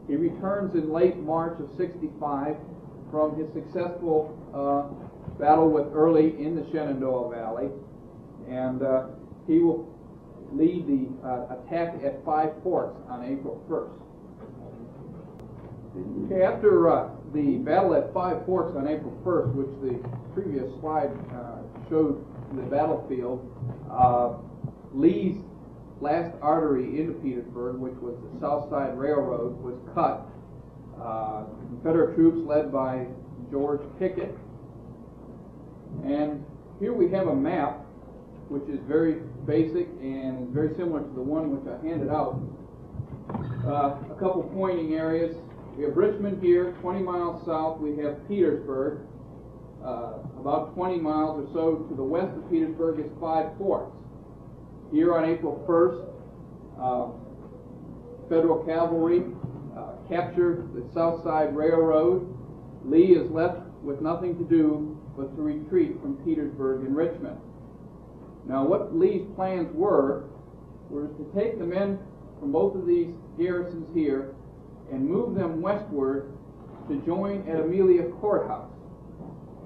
He 0.07 0.15
returns 0.15 0.75
in 0.75 0.91
late 0.91 1.17
March 1.17 1.59
of 1.59 1.69
65 1.77 2.55
from 3.09 3.35
his 3.35 3.51
successful 3.53 4.37
uh, 4.53 5.10
battle 5.41 5.69
with 5.69 5.87
Early 5.91 6.39
in 6.39 6.55
the 6.55 6.63
Shenandoah 6.71 7.31
Valley, 7.31 7.69
and 8.47 8.83
uh, 8.83 9.07
he 9.47 9.57
will 9.57 9.91
lead 10.53 10.85
the 10.87 11.27
uh, 11.27 11.57
attack 11.57 11.95
at 12.05 12.23
Five 12.23 12.51
Forks 12.63 12.95
on 13.09 13.25
April 13.25 13.65
1st. 13.67 13.97
Okay, 16.25 16.43
after 16.43 16.89
uh, 16.89 17.09
the 17.33 17.57
battle 17.57 17.95
at 17.95 18.13
Five 18.13 18.45
Forks 18.45 18.77
on 18.77 18.87
April 18.87 19.11
1st, 19.25 19.55
which 19.55 19.73
the 19.81 19.97
previous 20.33 20.69
slide 20.79 21.09
uh, 21.33 21.57
showed 21.89 22.23
the 22.55 22.61
battlefield, 22.61 23.41
uh, 23.91 24.33
Lee's 24.93 25.41
last 26.01 26.35
artery 26.41 26.99
into 26.99 27.13
Petersburg, 27.13 27.77
which 27.77 27.95
was 27.95 28.15
the 28.21 28.39
South 28.39 28.69
Side 28.69 28.97
Railroad, 28.97 29.59
was 29.61 29.75
cut. 29.95 30.27
Uh, 31.01 31.45
Confederate 31.67 32.15
troops 32.15 32.37
led 32.47 32.71
by 32.71 33.07
George 33.49 33.81
Pickett. 33.97 34.37
And 36.03 36.43
here 36.79 36.93
we 36.93 37.09
have 37.11 37.27
a 37.27 37.35
map 37.35 37.85
which 38.49 38.67
is 38.67 38.79
very 38.87 39.21
basic 39.45 39.87
and 40.01 40.49
very 40.49 40.75
similar 40.75 41.01
to 41.01 41.13
the 41.15 41.21
one 41.21 41.55
which 41.55 41.67
I 41.71 41.79
handed 41.87 42.09
out. 42.09 42.41
Uh, 43.65 44.11
a 44.11 44.17
couple 44.19 44.43
pointing 44.53 44.93
areas. 44.95 45.35
We 45.77 45.85
have 45.85 45.95
Richmond 45.95 46.43
here, 46.43 46.73
20 46.81 46.99
miles 46.99 47.45
south. 47.45 47.79
We 47.79 47.95
have 48.03 48.27
Petersburg. 48.27 48.99
Uh, 49.83 50.19
about 50.39 50.75
20 50.75 50.99
miles 50.99 51.43
or 51.43 51.53
so 51.53 51.87
to 51.87 51.95
the 51.95 52.03
west 52.03 52.35
of 52.35 52.49
Petersburg 52.51 52.99
is 52.99 53.09
Five 53.19 53.57
Forks. 53.57 53.95
Here 54.91 55.15
on 55.15 55.25
April 55.25 55.63
1st, 55.67 56.07
uh, 56.77 58.27
Federal 58.29 58.63
cavalry 58.63 59.23
uh, 59.75 59.93
captured 60.07 60.73
the 60.73 60.83
South 60.93 61.23
Side 61.23 61.55
Railroad. 61.55 62.37
Lee 62.85 63.15
is 63.15 63.29
left 63.31 63.59
with 63.81 64.01
nothing 64.01 64.37
to 64.37 64.43
do 64.43 65.00
but 65.17 65.35
to 65.35 65.41
retreat 65.41 65.99
from 66.01 66.17
Petersburg 66.23 66.85
and 66.85 66.95
Richmond. 66.95 67.37
Now, 68.47 68.65
what 68.65 68.95
Lee's 68.95 69.27
plans 69.35 69.73
were, 69.73 70.25
was 70.89 71.09
to 71.17 71.39
take 71.39 71.59
the 71.59 71.65
men 71.65 71.99
from 72.39 72.51
both 72.51 72.75
of 72.75 72.85
these 72.85 73.13
garrisons 73.37 73.87
here 73.93 74.33
and 74.91 75.07
move 75.07 75.35
them 75.35 75.61
westward 75.61 76.33
to 76.89 77.01
join 77.05 77.47
at 77.47 77.61
Amelia 77.61 78.09
Courthouse. 78.19 78.69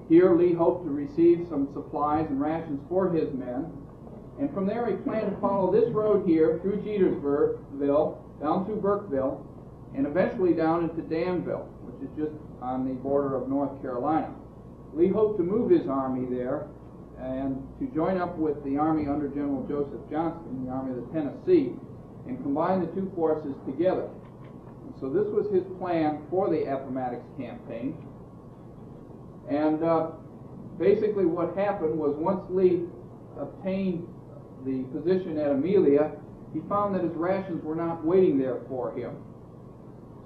Here, 0.08 0.36
Lee 0.36 0.52
hoped 0.52 0.84
to 0.84 0.90
receive 0.90 1.46
some 1.50 1.68
supplies 1.72 2.26
and 2.28 2.40
rations 2.40 2.80
for 2.88 3.10
his 3.10 3.32
men, 3.34 3.72
and 4.38 4.52
from 4.52 4.66
there 4.66 4.86
he 4.86 4.94
planned 4.96 5.30
to 5.30 5.40
follow 5.40 5.72
this 5.72 5.90
road 5.90 6.28
here 6.28 6.60
through 6.62 6.82
Jetersville, 6.82 8.18
down 8.40 8.66
through 8.66 8.80
Burkeville, 8.80 9.44
and 9.96 10.06
eventually 10.06 10.52
down 10.52 10.84
into 10.84 11.02
Danville, 11.02 11.66
which 11.82 12.08
is 12.08 12.16
just 12.16 12.36
on 12.60 12.86
the 12.86 12.94
border 12.94 13.34
of 13.34 13.48
North 13.48 13.80
Carolina. 13.80 14.32
Lee 14.94 15.08
hoped 15.08 15.38
to 15.38 15.44
move 15.44 15.70
his 15.70 15.88
army 15.88 16.26
there 16.34 16.68
and 17.20 17.56
to 17.78 17.86
join 17.94 18.18
up 18.18 18.36
with 18.36 18.62
the 18.64 18.76
army 18.76 19.08
under 19.08 19.28
General 19.28 19.66
Joseph 19.66 20.00
Johnston, 20.10 20.64
the 20.64 20.70
Army 20.70 20.90
of 20.92 21.06
the 21.06 21.12
Tennessee, 21.12 21.72
and 22.26 22.42
combine 22.42 22.80
the 22.80 22.92
two 22.92 23.10
forces 23.14 23.54
together. 23.64 24.08
And 24.84 24.94
so 25.00 25.08
this 25.08 25.26
was 25.26 25.46
his 25.52 25.64
plan 25.78 26.22
for 26.30 26.50
the 26.50 26.64
Appomattox 26.64 27.22
campaign. 27.38 27.96
And 29.48 29.82
uh, 29.82 30.10
basically 30.78 31.24
what 31.24 31.56
happened 31.56 31.98
was 31.98 32.14
once 32.16 32.42
Lee 32.50 32.84
obtained 33.38 34.06
the 34.64 34.82
position 34.92 35.38
at 35.38 35.50
Amelia, 35.50 36.12
he 36.52 36.60
found 36.68 36.94
that 36.94 37.04
his 37.04 37.14
rations 37.14 37.62
were 37.64 37.76
not 37.76 38.04
waiting 38.04 38.38
there 38.38 38.60
for 38.68 38.92
him. 38.96 39.16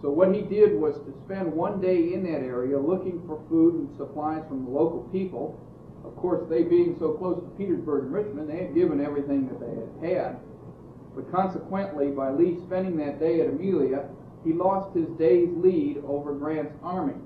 So 0.02 0.10
what 0.10 0.34
he 0.34 0.40
did 0.40 0.74
was 0.74 0.96
to 1.04 1.12
spend 1.24 1.52
one 1.52 1.80
day 1.80 2.14
in 2.14 2.22
that 2.24 2.40
area 2.40 2.78
looking 2.78 3.22
for 3.26 3.42
food 3.48 3.74
and 3.74 3.96
supplies 3.96 4.42
from 4.48 4.64
the 4.64 4.70
local 4.70 5.08
people. 5.12 5.60
Of 6.04 6.16
course, 6.16 6.48
they 6.48 6.62
being 6.62 6.96
so 6.98 7.12
close 7.12 7.36
to 7.42 7.48
Petersburg 7.58 8.04
and 8.04 8.12
Richmond, 8.12 8.48
they 8.48 8.64
had 8.64 8.74
given 8.74 9.04
everything 9.04 9.46
that 9.48 9.60
they 9.60 10.08
had 10.08 10.16
had. 10.16 10.36
But 11.14 11.30
consequently, 11.30 12.08
by 12.08 12.30
Lee 12.30 12.58
spending 12.66 12.96
that 12.96 13.20
day 13.20 13.42
at 13.42 13.48
Amelia, 13.48 14.08
he 14.42 14.54
lost 14.54 14.96
his 14.96 15.08
day's 15.18 15.50
lead 15.52 16.02
over 16.06 16.32
Grant's 16.32 16.74
army. 16.82 17.20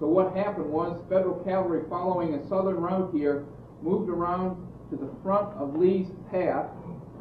So 0.00 0.08
what 0.08 0.34
happened 0.34 0.66
was 0.66 1.00
Federal 1.08 1.36
cavalry 1.44 1.82
following 1.88 2.34
a 2.34 2.48
southern 2.48 2.76
route 2.76 3.14
here 3.14 3.44
moved 3.82 4.10
around 4.10 4.56
to 4.90 4.96
the 4.96 5.10
front 5.22 5.54
of 5.56 5.76
Lee's 5.76 6.08
path, 6.30 6.66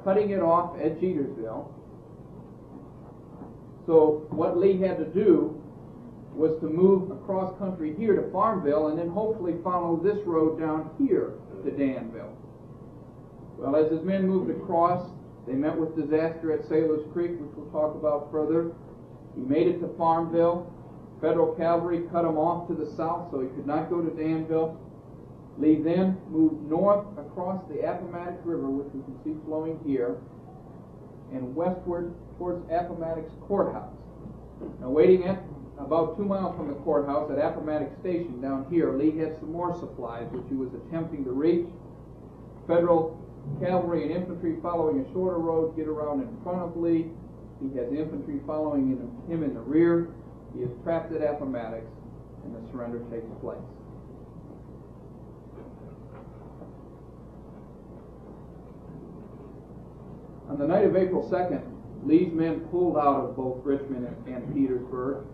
cutting 0.04 0.32
it 0.32 0.42
off 0.42 0.80
at 0.80 1.00
Jetersville. 1.00 1.72
So 3.92 4.26
what 4.30 4.58
Lee 4.58 4.80
had 4.80 4.98
to 5.00 5.06
do 5.06 5.62
was 6.34 6.58
to 6.62 6.68
move 6.68 7.12
across 7.12 7.60
country 7.60 7.94
here 8.00 8.16
to 8.16 8.32
Farmville 8.32 8.88
and 8.88 8.98
then 8.98 9.10
hopefully 9.10 9.56
follow 9.66 9.98
this 9.98 10.26
road 10.26 10.58
down 10.58 10.92
here 10.98 11.34
to 11.66 11.72
Danville. 11.72 12.32
Well, 13.58 13.76
as 13.76 13.92
his 13.92 14.02
men 14.02 14.26
moved 14.26 14.50
across, 14.50 15.12
they 15.46 15.56
met 15.56 15.78
with 15.78 15.98
disaster 15.98 16.54
at 16.54 16.66
Sailor's 16.70 17.04
Creek, 17.12 17.32
which 17.32 17.52
we'll 17.54 17.70
talk 17.70 17.94
about 17.94 18.32
further. 18.32 18.72
He 19.36 19.42
made 19.42 19.68
it 19.68 19.82
to 19.82 19.90
Farmville. 19.98 20.72
Federal 21.20 21.54
cavalry 21.56 22.04
cut 22.14 22.24
him 22.24 22.38
off 22.38 22.70
to 22.70 22.74
the 22.74 22.90
south, 22.96 23.28
so 23.30 23.42
he 23.42 23.50
could 23.50 23.68
not 23.68 23.90
go 23.90 24.02
to 24.02 24.10
Danville. 24.12 24.80
Lee 25.58 25.76
then 25.76 26.16
moved 26.30 26.64
north 26.64 27.06
across 27.18 27.62
the 27.68 27.82
Appomattox 27.82 28.38
River, 28.46 28.70
which 28.70 28.88
we 28.94 29.04
can 29.04 29.22
see 29.22 29.36
flowing 29.46 29.82
here, 29.86 30.16
and 31.34 31.54
westward 31.54 32.16
towards 32.42 32.66
Appomattox 32.72 33.30
Courthouse. 33.48 33.94
Now, 34.80 34.90
waiting 34.90 35.28
at 35.28 35.44
about 35.78 36.18
two 36.18 36.26
miles 36.26 36.58
from 36.58 36.70
the 36.70 36.74
courthouse 36.82 37.30
at 37.30 37.38
Appomattox 37.38 37.92
Station 38.00 38.42
down 38.42 38.66
here, 38.68 38.98
Lee 38.98 39.16
had 39.16 39.38
some 39.40 39.52
more 39.52 39.78
supplies, 39.78 40.26
which 40.32 40.46
he 40.50 40.56
was 40.56 40.70
attempting 40.74 41.24
to 41.24 41.32
reach. 41.32 41.68
Federal 42.68 43.22
cavalry 43.60 44.04
and 44.04 44.12
infantry 44.12 44.58
following 44.64 45.06
a 45.06 45.14
shorter 45.14 45.38
road 45.38 45.78
get 45.78 45.88
around 45.88 46.22
in 46.22 46.36
front 46.42 46.62
of 46.64 46.76
Lee. 46.76 47.12
He 47.62 47.78
has 47.78 47.94
infantry 47.94 48.40
following 48.48 48.90
in, 48.90 49.32
him 49.32 49.44
in 49.44 49.54
the 49.54 49.60
rear. 49.60 50.10
He 50.56 50.64
is 50.64 50.72
trapped 50.84 51.14
at 51.14 51.22
Appomattox, 51.22 51.86
and 52.44 52.56
the 52.56 52.72
surrender 52.72 53.06
takes 53.12 53.30
place. 53.40 53.60
On 60.50 60.58
the 60.58 60.68
night 60.68 60.86
of 60.86 60.96
April 60.96 61.30
2nd, 61.32 61.81
Lee's 62.04 62.32
men 62.34 62.62
pulled 62.72 62.98
out 62.98 63.30
of 63.30 63.36
both 63.36 63.64
Richmond 63.64 64.08
and, 64.08 64.36
and 64.36 64.54
Petersburg. 64.54 65.26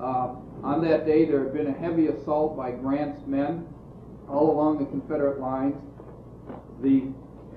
Uh, 0.00 0.34
on 0.62 0.82
that 0.82 1.06
day, 1.06 1.24
there 1.24 1.44
had 1.44 1.52
been 1.52 1.66
a 1.66 1.72
heavy 1.72 2.08
assault 2.08 2.56
by 2.56 2.70
Grant's 2.70 3.26
men 3.26 3.66
all 4.28 4.50
along 4.50 4.78
the 4.78 4.86
Confederate 4.86 5.40
lines. 5.40 5.76
The 6.82 7.12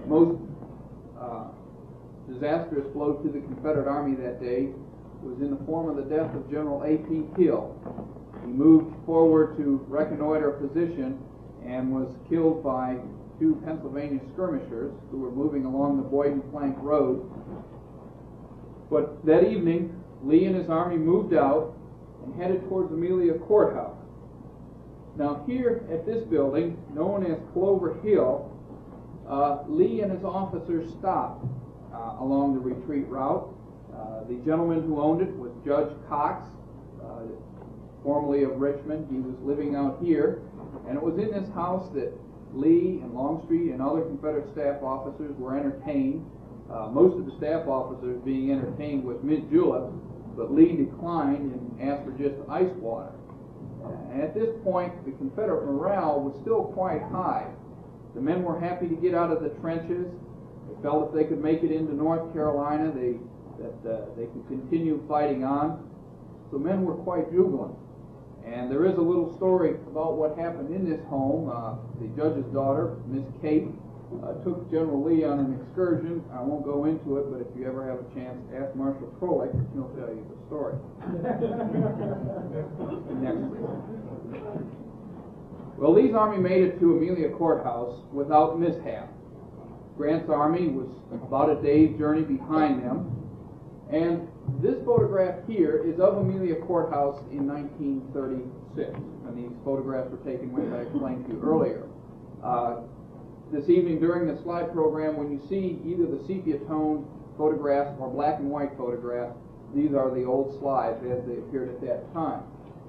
most 0.05 0.41
uh, 1.19 1.45
disastrous 2.29 2.85
blow 2.93 3.13
to 3.13 3.29
the 3.29 3.39
Confederate 3.39 3.87
Army 3.87 4.15
that 4.15 4.41
day 4.41 4.69
was 5.21 5.39
in 5.41 5.51
the 5.51 5.65
form 5.65 5.89
of 5.89 5.97
the 5.97 6.15
death 6.15 6.33
of 6.35 6.49
General 6.49 6.83
A.P. 6.83 7.41
Hill. 7.41 7.75
He 8.45 8.51
moved 8.51 8.93
forward 9.05 9.57
to 9.57 9.83
reconnoiter 9.87 10.49
a 10.49 10.67
position 10.67 11.19
and 11.65 11.91
was 11.91 12.15
killed 12.29 12.63
by 12.63 12.97
two 13.39 13.61
Pennsylvania 13.65 14.19
skirmishers 14.33 14.93
who 15.11 15.19
were 15.19 15.31
moving 15.31 15.65
along 15.65 15.97
the 15.97 16.03
Boydton 16.03 16.41
Plank 16.51 16.75
Road. 16.79 17.29
But 18.89 19.25
that 19.25 19.44
evening, 19.44 20.01
Lee 20.24 20.46
and 20.46 20.56
his 20.56 20.70
army 20.70 20.98
moved 20.98 21.34
out 21.34 21.75
and 22.24 22.36
headed 22.36 22.67
towards 22.70 22.91
Amelia 22.91 23.34
Courthouse. 23.34 23.98
Now, 25.17 25.44
here 25.48 25.84
at 25.91 26.06
this 26.06 26.24
building, 26.25 26.77
known 26.94 27.25
as 27.25 27.39
Clover 27.53 28.00
Hill, 28.01 28.51
uh, 29.27 29.63
Lee 29.67 30.01
and 30.01 30.12
his 30.12 30.24
officers 30.24 30.89
stopped 31.00 31.46
uh, 31.94 32.17
along 32.20 32.53
the 32.53 32.60
retreat 32.60 33.08
route. 33.08 33.53
Uh, 33.94 34.24
the 34.25 34.36
gentleman 34.46 34.84
who 34.84 35.01
owned 35.01 35.22
it 35.22 35.36
was 35.36 35.51
Judge 35.65 35.91
Cox, 36.08 36.48
uh, 37.03 37.24
formerly 38.03 38.44
of 38.44 38.51
Richmond. 38.58 39.08
He 39.12 39.17
was 39.17 39.36
living 39.41 39.75
out 39.75 39.98
here, 40.01 40.41
and 40.88 40.96
it 40.96 41.01
was 41.01 41.17
in 41.17 41.32
this 41.32 41.50
house 41.53 41.89
that 41.94 42.13
Lee 42.53 43.00
and 43.01 43.13
Longstreet 43.13 43.72
and 43.72 43.82
other 43.82 44.01
Confederate 44.01 44.51
staff 44.53 44.82
officers 44.84 45.36
were 45.38 45.58
entertained. 45.58 46.25
Uh, 46.71 46.89
most 46.91 47.17
of 47.17 47.25
the 47.25 47.36
staff 47.38 47.67
officers 47.67 48.19
being 48.25 48.51
entertained 48.51 49.03
with 49.03 49.24
mint 49.24 49.50
julep, 49.50 49.89
but 50.36 50.53
Lee 50.53 50.75
declined 50.75 51.53
and 51.53 51.81
asked 51.81 52.03
for 52.03 52.12
just 52.12 52.36
ice 52.50 52.71
water. 52.77 53.12
And 54.12 54.21
at 54.21 54.33
this 54.33 54.50
point, 54.63 54.93
the 55.05 55.12
Confederate 55.12 55.65
morale 55.65 56.19
was 56.19 56.39
still 56.41 56.65
quite 56.75 57.01
high. 57.03 57.47
The 58.15 58.21
men 58.21 58.43
were 58.43 58.59
happy 58.59 58.88
to 58.88 58.95
get 58.95 59.13
out 59.13 59.31
of 59.31 59.41
the 59.41 59.50
trenches. 59.62 60.07
They 60.67 60.81
felt 60.81 61.09
if 61.09 61.15
they 61.15 61.24
could 61.24 61.41
make 61.41 61.63
it 61.63 61.71
into 61.71 61.95
North 61.95 62.33
Carolina, 62.33 62.91
they, 62.91 63.15
that 63.63 63.89
uh, 63.89 64.05
they 64.17 64.25
could 64.25 64.45
continue 64.47 65.03
fighting 65.07 65.43
on. 65.43 65.89
So 66.51 66.57
men 66.57 66.83
were 66.83 66.95
quite 66.95 67.31
jubilant. 67.31 67.75
And 68.45 68.71
there 68.71 68.86
is 68.86 68.97
a 68.97 69.01
little 69.01 69.36
story 69.36 69.71
about 69.91 70.17
what 70.17 70.38
happened 70.38 70.74
in 70.74 70.89
this 70.89 71.03
home. 71.07 71.50
Uh, 71.50 71.75
the 72.00 72.07
judge's 72.15 72.45
daughter, 72.53 72.97
Miss 73.07 73.25
Kate, 73.41 73.67
uh, 74.23 74.33
took 74.43 74.69
General 74.71 75.03
Lee 75.03 75.23
on 75.23 75.39
an 75.39 75.59
excursion. 75.59 76.23
I 76.33 76.41
won't 76.41 76.63
go 76.63 76.85
into 76.85 77.17
it, 77.17 77.29
but 77.31 77.41
if 77.41 77.47
you 77.57 77.67
ever 77.67 77.87
have 77.87 77.99
a 77.99 78.05
chance, 78.15 78.37
ask 78.55 78.73
Marshall 78.75 79.11
Krolick, 79.19 79.51
he'll 79.73 79.89
tell 79.99 80.09
you 80.09 80.25
the 80.31 80.37
story. 80.47 80.75
Next. 83.21 83.39
Well, 85.77 85.93
Lee's 85.93 86.15
army 86.15 86.37
made 86.37 86.63
it 86.63 86.79
to 86.79 86.97
Amelia 86.97 87.29
Courthouse 87.29 87.99
without 88.11 88.59
mishap. 88.59 89.09
Grant's 89.97 90.29
army 90.29 90.67
was 90.69 90.87
about 91.11 91.49
a 91.49 91.61
day's 91.61 91.97
journey 91.97 92.23
behind 92.23 92.83
them. 92.83 93.13
And 93.91 94.27
this 94.61 94.75
photograph 94.85 95.35
here 95.47 95.83
is 95.85 95.99
of 95.99 96.17
Amelia 96.17 96.55
Courthouse 96.55 97.19
in 97.31 97.47
1936, 97.47 98.89
and 99.27 99.37
these 99.37 99.55
photographs 99.63 100.09
were 100.11 100.17
taken, 100.25 100.51
which 100.51 100.71
I 100.73 100.81
explained 100.81 101.25
to 101.27 101.33
you 101.33 101.41
earlier. 101.43 101.83
Uh, 102.43 102.81
this 103.51 103.70
evening 103.70 104.00
during 104.00 104.27
the 104.27 104.42
slide 104.44 104.72
program, 104.74 105.18
when 105.18 105.32
you 105.32 105.42
see 105.48 105.80
either 105.88 106.06
the 106.06 106.20
sepia 106.27 106.60
tone 106.68 107.08
photographs 107.38 107.96
or 108.00 108.10
black 108.10 108.39
and 108.39 108.50
white 108.50 108.75
photographs, 108.77 109.36
these 109.75 109.94
are 109.94 110.13
the 110.13 110.24
old 110.24 110.58
slides 110.60 111.00
as 111.04 111.25
they 111.27 111.38
appeared 111.38 111.70
at 111.70 111.82
that 111.82 112.13
time. 112.13 112.44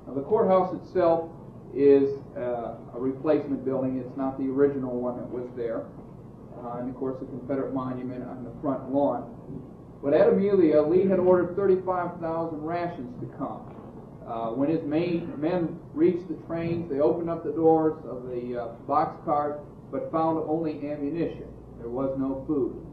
Now, 0.06 0.14
the 0.14 0.22
courthouse 0.22 0.74
itself 0.82 1.30
is 1.74 2.18
uh, 2.36 2.74
a 2.94 2.98
replacement 2.98 3.64
building. 3.64 3.98
It's 3.98 4.16
not 4.16 4.38
the 4.38 4.46
original 4.46 4.98
one 4.98 5.16
that 5.16 5.28
was 5.28 5.48
there. 5.56 5.86
Uh, 6.56 6.78
and 6.78 6.88
of 6.88 6.96
course, 6.96 7.16
the 7.20 7.26
Confederate 7.26 7.72
monument 7.72 8.24
on 8.24 8.42
the 8.42 8.50
front 8.60 8.90
lawn. 8.92 9.34
But 10.02 10.14
at 10.14 10.28
Amelia, 10.28 10.80
Lee 10.82 11.06
had 11.06 11.18
ordered 11.18 11.56
35,000 11.56 12.62
rations 12.62 13.14
to 13.20 13.26
come. 13.36 13.74
Uh, 14.26 14.50
when 14.50 14.68
his 14.68 14.82
main 14.84 15.32
men 15.40 15.78
reached 15.94 16.28
the 16.28 16.34
trains, 16.46 16.90
they 16.90 17.00
opened 17.00 17.30
up 17.30 17.44
the 17.44 17.52
doors 17.52 17.96
of 18.04 18.24
the 18.28 18.60
uh, 18.60 18.68
boxcars, 18.86 19.58
but 19.90 20.10
found 20.12 20.38
only 20.48 20.72
ammunition. 20.90 21.46
There 21.78 21.88
was 21.88 22.16
no 22.18 22.44
food. 22.46 22.84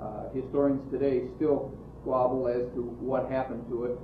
Uh, 0.00 0.28
historians 0.34 0.82
today 0.90 1.28
still 1.36 1.72
squabble 2.00 2.48
as 2.48 2.68
to 2.74 2.82
what 3.00 3.30
happened 3.30 3.64
to 3.70 3.84
it. 3.84 3.98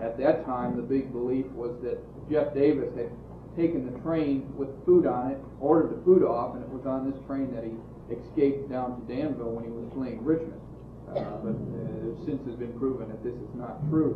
At 0.00 0.18
that 0.18 0.44
time, 0.44 0.76
the 0.76 0.82
big 0.82 1.12
belief 1.12 1.46
was 1.52 1.72
that 1.82 1.98
Jeff 2.28 2.52
Davis 2.52 2.92
had 2.96 3.10
taken 3.56 3.90
the 3.90 3.98
train 4.00 4.52
with 4.56 4.68
food 4.84 5.06
on 5.06 5.30
it, 5.30 5.38
ordered 5.60 5.96
the 5.96 6.04
food 6.04 6.22
off, 6.22 6.54
and 6.54 6.62
it 6.62 6.68
was 6.68 6.84
on 6.84 7.10
this 7.10 7.18
train 7.26 7.48
that 7.54 7.64
he 7.64 7.72
escaped 8.12 8.68
down 8.68 9.00
to 9.00 9.02
Danville 9.08 9.56
when 9.56 9.64
he 9.64 9.70
was 9.70 9.88
fleeing 9.94 10.22
Richmond. 10.22 10.60
Uh, 11.08 11.40
but 11.40 11.56
uh, 11.56 12.26
since 12.26 12.44
has 12.44 12.56
been 12.56 12.76
proven 12.78 13.08
that 13.08 13.22
this 13.24 13.32
is 13.32 13.54
not 13.54 13.80
true. 13.88 14.12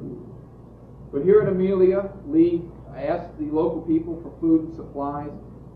But 1.12 1.22
here 1.22 1.40
at 1.40 1.48
Amelia, 1.48 2.10
Lee 2.26 2.62
asked 2.94 3.32
the 3.38 3.46
local 3.46 3.82
people 3.82 4.20
for 4.22 4.30
food 4.40 4.68
and 4.68 4.76
supplies. 4.76 5.30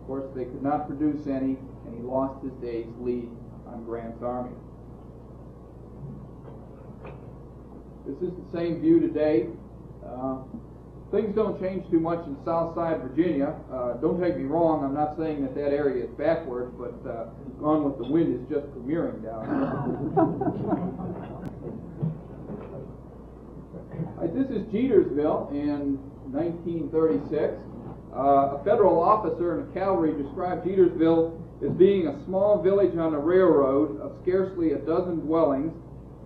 Of 0.04 0.08
course, 0.08 0.30
they 0.36 0.44
could 0.44 0.62
not 0.62 0.86
produce 0.86 1.26
any, 1.26 1.56
and 1.86 1.96
he 1.96 2.02
lost 2.02 2.44
his 2.44 2.52
day's 2.60 2.92
lead 3.00 3.26
on 3.66 3.84
Grant's 3.86 4.22
army. 4.22 4.54
This 8.06 8.20
is 8.20 8.34
the 8.36 8.44
same 8.52 8.82
view 8.82 9.00
today. 9.00 9.46
Uh, 10.06 10.40
things 11.10 11.34
don't 11.34 11.58
change 11.58 11.90
too 11.90 12.00
much 12.00 12.18
in 12.26 12.36
Southside 12.44 13.00
Virginia. 13.00 13.54
Uh, 13.72 13.94
don't 13.94 14.20
take 14.20 14.36
me 14.36 14.44
wrong, 14.44 14.84
I'm 14.84 14.92
not 14.92 15.16
saying 15.16 15.40
that 15.40 15.54
that 15.54 15.72
area 15.72 16.04
is 16.04 16.10
backward, 16.18 16.76
but 16.76 17.00
uh, 17.10 17.30
Gone 17.58 17.84
with 17.84 17.96
the 17.96 18.04
Wind 18.04 18.34
is 18.34 18.42
just 18.54 18.66
premiering 18.76 19.24
down 19.24 19.48
here. 24.20 24.28
this 24.44 24.50
is 24.50 24.66
Jetersville 24.68 25.48
in 25.50 25.96
1936. 26.30 27.56
Uh, 28.14 28.58
a 28.60 28.64
federal 28.64 29.02
officer 29.02 29.58
in 29.58 29.66
the 29.66 29.72
cavalry 29.72 30.14
described 30.22 30.64
Jetersville 30.64 31.40
as 31.64 31.72
being 31.72 32.06
a 32.06 32.24
small 32.24 32.62
village 32.62 32.96
on 32.96 33.12
a 33.12 33.18
railroad 33.18 34.00
of 34.00 34.16
scarcely 34.22 34.72
a 34.72 34.78
dozen 34.78 35.20
dwellings, 35.20 35.72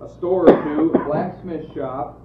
a 0.02 0.08
store 0.18 0.50
or 0.50 0.62
two, 0.64 0.92
a 0.94 1.04
blacksmith 1.04 1.64
shop, 1.74 2.20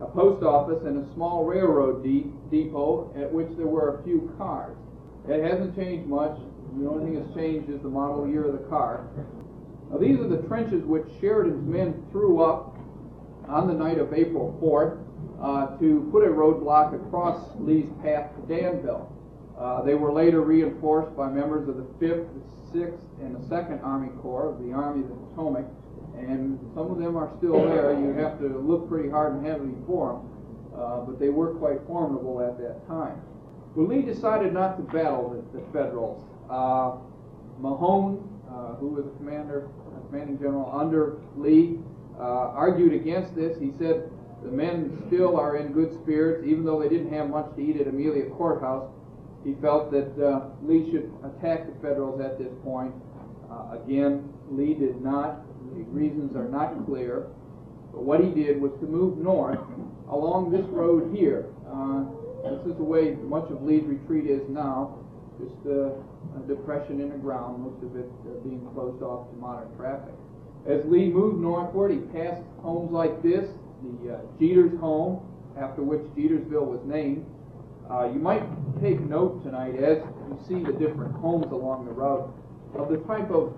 a 0.00 0.06
post 0.06 0.44
office, 0.44 0.84
and 0.86 1.04
a 1.04 1.14
small 1.14 1.44
railroad 1.44 2.04
de 2.04 2.30
depot 2.50 3.12
at 3.20 3.32
which 3.32 3.48
there 3.56 3.66
were 3.66 3.98
a 3.98 4.04
few 4.04 4.32
cars. 4.38 4.76
It 5.28 5.42
hasn't 5.42 5.74
changed 5.74 6.08
much. 6.08 6.38
The 6.78 6.88
only 6.88 7.04
thing 7.04 7.20
that's 7.20 7.34
changed 7.34 7.70
is 7.70 7.82
the 7.82 7.88
model 7.88 8.28
year 8.28 8.46
of 8.46 8.52
the 8.52 8.66
car. 8.68 9.08
Now, 9.90 9.98
these 9.98 10.18
are 10.20 10.28
the 10.28 10.46
trenches 10.46 10.84
which 10.84 11.04
Sheridan's 11.20 11.66
men 11.66 12.06
threw 12.12 12.42
up 12.42 12.76
on 13.48 13.66
the 13.66 13.74
night 13.74 13.98
of 13.98 14.14
April 14.14 14.56
4th 14.62 15.01
uh, 15.42 15.76
to 15.78 16.08
put 16.12 16.24
a 16.24 16.28
roadblock 16.28 16.94
across 16.94 17.50
Lee's 17.58 17.90
path 18.02 18.30
to 18.36 18.42
Danville. 18.46 19.12
Uh, 19.58 19.82
they 19.82 19.94
were 19.94 20.12
later 20.12 20.40
reinforced 20.40 21.16
by 21.16 21.28
members 21.28 21.68
of 21.68 21.76
the 21.76 21.86
5th, 22.04 22.26
the 22.72 22.78
6th, 22.78 22.98
and 23.20 23.34
the 23.34 23.54
2nd 23.54 23.82
Army 23.84 24.08
Corps 24.22 24.50
of 24.50 24.64
the 24.64 24.72
Army 24.72 25.02
of 25.02 25.08
the 25.08 25.14
Potomac, 25.14 25.66
and 26.16 26.58
some 26.74 26.90
of 26.90 26.98
them 26.98 27.16
are 27.16 27.30
still 27.38 27.58
there. 27.68 27.92
You 27.92 28.14
have 28.14 28.38
to 28.38 28.46
look 28.46 28.88
pretty 28.88 29.10
hard 29.10 29.34
and 29.34 29.46
heavily 29.46 29.74
for 29.86 30.14
them, 30.14 30.80
uh, 30.80 31.00
but 31.00 31.18
they 31.18 31.28
were 31.28 31.54
quite 31.54 31.78
formidable 31.86 32.40
at 32.40 32.58
that 32.58 32.86
time. 32.86 33.20
Well, 33.74 33.86
Lee 33.86 34.02
decided 34.02 34.52
not 34.52 34.76
to 34.76 34.82
battle 34.92 35.30
the, 35.52 35.58
the 35.58 35.64
Federals. 35.72 36.24
Uh, 36.48 36.98
Mahone, 37.58 38.28
uh, 38.48 38.76
who 38.76 38.88
was 38.88 39.04
the 39.04 39.10
commander, 39.12 39.68
commanding 40.08 40.38
general 40.38 40.70
under 40.72 41.18
Lee, 41.36 41.78
uh, 42.18 42.52
argued 42.52 42.92
against 42.92 43.34
this. 43.34 43.58
He 43.58 43.72
said 43.78 44.10
the 44.42 44.50
men 44.50 45.02
still 45.06 45.38
are 45.38 45.56
in 45.56 45.72
good 45.72 45.92
spirits, 46.02 46.46
even 46.46 46.64
though 46.64 46.80
they 46.80 46.88
didn't 46.88 47.12
have 47.12 47.30
much 47.30 47.54
to 47.56 47.62
eat 47.62 47.80
at 47.80 47.86
Amelia 47.86 48.30
Courthouse. 48.30 48.90
He 49.44 49.54
felt 49.60 49.90
that 49.90 50.12
uh, 50.22 50.50
Lee 50.62 50.90
should 50.90 51.12
attack 51.24 51.66
the 51.66 51.74
Federals 51.80 52.20
at 52.20 52.38
this 52.38 52.52
point. 52.62 52.94
Uh, 53.50 53.78
again, 53.82 54.32
Lee 54.50 54.74
did 54.74 55.00
not. 55.02 55.42
The 55.74 55.82
reasons 55.84 56.36
are 56.36 56.48
not 56.48 56.86
clear. 56.86 57.26
But 57.92 58.02
what 58.02 58.20
he 58.20 58.30
did 58.30 58.60
was 58.60 58.72
to 58.80 58.86
move 58.86 59.18
north 59.18 59.58
along 60.08 60.50
this 60.50 60.66
road 60.66 61.14
here. 61.14 61.46
Uh, 61.66 62.04
this 62.42 62.72
is 62.72 62.76
the 62.76 62.84
way 62.84 63.12
much 63.22 63.50
of 63.50 63.62
Lee's 63.62 63.84
retreat 63.84 64.26
is 64.26 64.42
now, 64.48 64.98
just 65.38 65.54
uh, 65.66 65.90
a 66.36 66.40
depression 66.46 67.00
in 67.00 67.10
the 67.10 67.18
ground, 67.18 67.62
most 67.62 67.82
of 67.82 67.96
it 67.96 68.10
uh, 68.26 68.38
being 68.42 68.66
closed 68.74 69.02
off 69.02 69.30
to 69.30 69.36
modern 69.36 69.74
traffic. 69.76 70.14
As 70.66 70.84
Lee 70.86 71.08
moved 71.08 71.40
northward, 71.40 71.90
he 71.90 71.98
passed 71.98 72.42
homes 72.62 72.92
like 72.92 73.22
this, 73.22 73.48
the 73.82 74.14
uh, 74.14 74.20
Jeters 74.40 74.78
home, 74.80 75.26
after 75.58 75.82
which 75.82 76.02
Jetersville 76.16 76.66
was 76.66 76.80
named. 76.84 77.26
Uh, 77.90 78.06
you 78.06 78.18
might 78.18 78.42
take 78.80 79.00
note 79.00 79.42
tonight 79.44 79.74
as 79.76 79.98
you 79.98 80.38
see 80.48 80.62
the 80.62 80.72
different 80.72 81.14
homes 81.16 81.50
along 81.52 81.84
the 81.84 81.92
route 81.92 82.32
of 82.74 82.88
the 82.88 82.98
type 83.08 83.30
of 83.30 83.52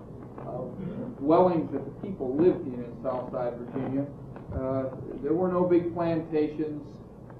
dwellings 1.19 1.71
that 1.71 1.83
the 1.85 2.07
people 2.07 2.35
lived 2.35 2.67
in 2.67 2.83
in 2.83 2.91
Southside 3.03 3.53
Virginia. 3.57 4.05
Uh, 4.53 4.89
there 5.23 5.33
were 5.33 5.51
no 5.51 5.63
big 5.63 5.93
plantations, 5.93 6.81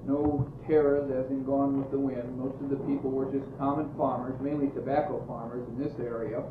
no 0.06 0.50
Taras 0.66 1.10
as 1.10 1.30
in 1.30 1.44
Gone 1.44 1.78
with 1.78 1.90
the 1.90 1.98
Wind. 1.98 2.36
Most 2.38 2.60
of 2.60 2.70
the 2.70 2.76
people 2.88 3.10
were 3.10 3.30
just 3.30 3.46
common 3.58 3.90
farmers, 3.96 4.34
mainly 4.40 4.68
tobacco 4.74 5.22
farmers 5.26 5.66
in 5.68 5.78
this 5.78 5.92
area, 6.00 6.42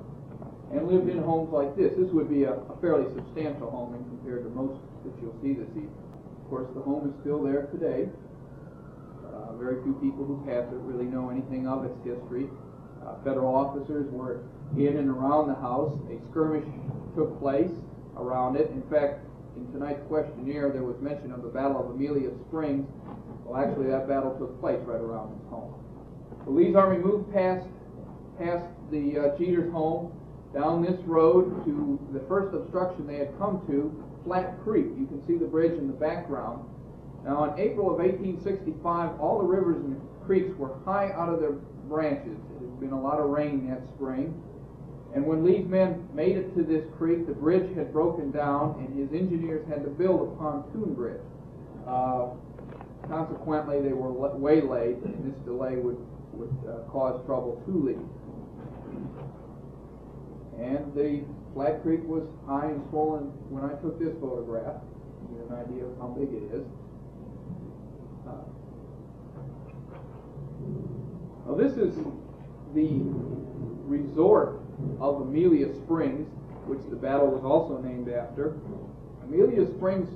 and 0.72 0.88
lived 0.88 1.10
in 1.10 1.22
homes 1.22 1.52
like 1.52 1.76
this. 1.76 1.94
This 1.98 2.10
would 2.12 2.30
be 2.30 2.44
a, 2.44 2.54
a 2.54 2.78
fairly 2.82 3.06
substantial 3.16 3.70
home 3.70 3.94
compared 3.94 4.44
to 4.44 4.50
most 4.50 4.80
that 5.04 5.14
you'll 5.22 5.38
see 5.42 5.54
this 5.54 5.70
evening. 5.76 5.92
Of 6.46 6.52
course, 6.52 6.70
the 6.76 6.82
home 6.82 7.10
is 7.10 7.16
still 7.22 7.42
there 7.42 7.66
today. 7.74 8.08
Uh, 9.26 9.58
very 9.58 9.82
few 9.82 9.94
people 9.98 10.24
who 10.24 10.46
pass 10.46 10.62
it 10.70 10.78
really 10.86 11.06
know 11.06 11.32
anything 11.32 11.68
of 11.68 11.84
its 11.86 11.98
history. 12.06 12.46
Uh, 13.02 13.16
federal 13.24 13.56
officers 13.56 14.06
were 14.12 14.44
in 14.78 14.98
and 14.98 15.10
around 15.10 15.48
the 15.48 15.56
house. 15.56 15.98
A 16.06 16.22
skirmish 16.30 16.64
took 17.16 17.40
place 17.40 17.72
around 18.16 18.58
it. 18.58 18.70
In 18.70 18.84
fact, 18.94 19.26
in 19.58 19.66
tonight's 19.72 20.06
questionnaire, 20.08 20.70
there 20.70 20.84
was 20.84 21.02
mention 21.02 21.32
of 21.32 21.42
the 21.42 21.50
Battle 21.50 21.82
of 21.82 21.90
Amelia 21.90 22.30
Springs. 22.48 22.86
Well, 23.44 23.60
actually, 23.60 23.90
that 23.90 24.08
battle 24.08 24.38
took 24.38 24.60
place 24.62 24.80
right 24.86 25.02
around 25.02 25.34
his 25.34 25.50
home. 25.50 25.74
The 26.46 26.52
Lee's 26.52 26.76
Army 26.76 27.02
moved 27.02 27.34
past, 27.34 27.66
past 28.38 28.70
the 28.92 29.34
uh, 29.34 29.72
home, 29.72 30.14
down 30.54 30.86
this 30.86 31.02
road 31.06 31.66
to 31.66 32.00
the 32.14 32.22
first 32.30 32.54
obstruction 32.54 33.08
they 33.08 33.18
had 33.18 33.36
come 33.40 33.66
to, 33.66 33.90
Flat 34.26 34.62
Creek. 34.64 34.88
You 34.98 35.06
can 35.06 35.26
see 35.26 35.38
the 35.38 35.46
bridge 35.46 35.78
in 35.78 35.88
the 35.88 35.94
background. 35.94 36.66
Now, 37.24 37.46
in 37.46 37.60
April 37.60 37.90
of 37.90 37.98
1865, 37.98 39.20
all 39.20 39.40
the 39.40 39.46
rivers 39.46 39.78
and 39.78 40.02
creeks 40.26 40.56
were 40.58 40.78
high 40.84 41.12
out 41.14 41.30
of 41.30 41.40
their 41.40 41.54
branches. 41.88 42.38
It 42.58 42.66
had 42.66 42.80
been 42.80 42.92
a 42.92 43.02
lot 43.02 43.20
of 43.20 43.30
rain 43.30 43.70
that 43.70 43.82
spring. 43.96 44.42
And 45.16 45.26
when 45.26 45.46
Lee's 45.46 45.66
men 45.66 46.08
made 46.14 46.36
it 46.36 46.54
to 46.56 46.64
this 46.64 46.84
creek, 46.98 47.26
the 47.26 47.34
bridge 47.34 47.74
had 47.76 47.94
broken 47.94 48.32
down, 48.32 48.76
and 48.80 49.00
his 49.00 49.18
engineers 49.18 49.66
had 49.70 49.84
to 49.84 49.90
build 49.90 50.22
a 50.22 50.36
pontoon 50.38 50.94
bridge. 50.94 51.22
Uh, 51.88 52.32
consequently, 53.08 53.82
they 53.82 53.94
were 53.94 54.12
waylaid, 54.12 54.98
and 55.06 55.32
this 55.32 55.40
delay 55.46 55.78
would, 55.78 55.98
would 56.34 56.54
uh, 56.68 56.80
cause 56.92 57.26
trouble 57.26 57.64
to 57.66 57.72
Lee. 57.72 57.96
And 60.62 60.94
the 60.94 61.24
Flat 61.56 61.82
Creek 61.84 62.02
was 62.04 62.28
high 62.46 62.68
and 62.68 62.84
swollen 62.90 63.32
when 63.48 63.64
I 63.64 63.74
took 63.82 63.98
this 63.98 64.14
photograph. 64.20 64.76
to 64.76 65.34
Get 65.34 65.48
an 65.48 65.56
idea 65.56 65.86
of 65.88 65.98
how 65.98 66.08
big 66.12 66.28
it 66.28 66.52
is. 66.52 66.68
Uh, 68.28 68.44
Now, 71.48 71.56
this 71.56 71.78
is 71.78 71.96
the 72.74 73.00
resort 73.88 74.60
of 75.00 75.22
Amelia 75.22 75.74
Springs, 75.76 76.28
which 76.66 76.82
the 76.90 76.98
battle 76.98 77.28
was 77.28 77.46
also 77.46 77.82
named 77.82 78.10
after. 78.10 78.58
Amelia 79.24 79.66
Springs 79.78 80.10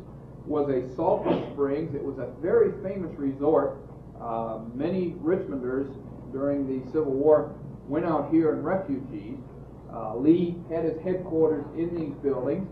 was 0.45 0.67
a 0.69 0.93
saltwater 0.95 1.47
springs. 1.53 1.95
It 1.95 2.03
was 2.03 2.17
a 2.17 2.27
very 2.41 2.71
famous 2.83 3.17
resort. 3.17 3.77
Uh, 4.19 4.59
many 4.73 5.11
Richmonders 5.23 5.87
during 6.33 6.67
the 6.67 6.85
Civil 6.91 7.13
War 7.13 7.55
went 7.87 8.05
out 8.05 8.29
here 8.29 8.51
in 8.51 8.63
refugees. 8.63 9.37
Uh, 9.93 10.15
Lee 10.17 10.55
had 10.69 10.85
his 10.85 11.01
headquarters 11.03 11.65
in 11.77 11.95
these 11.95 12.13
buildings. 12.21 12.67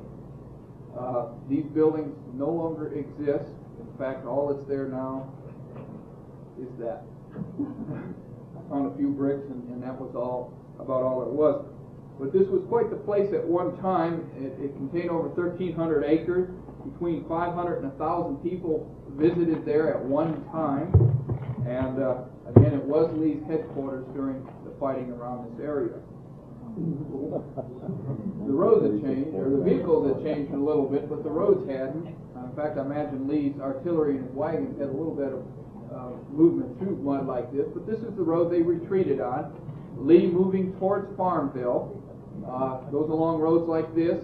Uh, 0.97 1.27
these 1.49 1.65
buildings 1.73 2.13
no 2.34 2.49
longer 2.49 2.93
exist. 2.93 3.49
In 3.80 3.97
fact, 3.97 4.25
all 4.25 4.53
that's 4.53 4.67
there 4.67 4.88
now 4.88 5.32
is 6.60 6.69
that. 6.80 7.03
I 7.38 8.69
found 8.69 8.93
a 8.93 8.97
few 8.97 9.10
bricks, 9.10 9.45
and, 9.49 9.67
and 9.69 9.82
that 9.84 9.99
was 9.99 10.13
all 10.15 10.53
about 10.80 11.03
all 11.03 11.21
it 11.23 11.30
was. 11.30 11.65
But 12.19 12.34
this 12.34 12.47
was 12.47 12.65
quite 12.67 12.89
the 12.89 12.97
place 12.97 13.30
at 13.34 13.45
one 13.45 13.77
time. 13.77 14.30
It, 14.38 14.58
it 14.58 14.73
contained 14.75 15.10
over 15.10 15.30
1,300 15.30 16.03
acres. 16.03 16.49
Between 16.84 17.27
500 17.27 17.84
and 17.84 17.91
1,000 17.93 18.38
people 18.38 18.89
visited 19.17 19.65
there 19.65 19.93
at 19.93 20.03
one 20.03 20.43
time. 20.49 20.93
And 21.67 22.01
uh, 22.01 22.25
again, 22.49 22.73
it 22.73 22.84
was 22.84 23.12
Lee's 23.17 23.43
headquarters 23.45 24.06
during 24.15 24.43
the 24.65 24.71
fighting 24.80 25.12
around 25.12 25.51
this 25.51 25.63
area. 25.63 25.99
The 26.78 28.54
roads 28.54 28.86
had 28.86 29.02
changed, 29.02 29.36
or 29.36 29.50
the 29.50 29.63
vehicles 29.63 30.13
had 30.13 30.24
changed 30.24 30.54
a 30.54 30.58
little 30.58 30.86
bit, 30.86 31.10
but 31.10 31.24
the 31.24 31.30
roads 31.30 31.68
hadn't. 31.70 32.16
Uh, 32.36 32.46
in 32.46 32.56
fact, 32.56 32.78
I 32.78 32.82
imagine 32.82 33.28
Lee's 33.28 33.60
artillery 33.60 34.18
and 34.18 34.26
his 34.26 34.34
wagons 34.34 34.78
had 34.80 34.90
a 34.90 34.92
little 34.92 35.16
bit 35.16 35.34
of 35.34 35.42
uh, 35.92 36.12
movement 36.32 36.78
through 36.78 36.98
mud 36.98 37.26
like 37.26 37.52
this, 37.52 37.66
but 37.74 37.88
this 37.88 38.00
is 38.00 38.16
the 38.16 38.24
road 38.24 38.52
they 38.52 38.62
retreated 38.62 39.20
on. 39.20 39.52
Lee 39.98 40.28
moving 40.28 40.74
towards 40.78 41.16
Farmville, 41.18 42.02
uh, 42.48 42.78
goes 42.92 43.10
along 43.10 43.40
roads 43.40 43.68
like 43.68 43.94
this. 43.96 44.24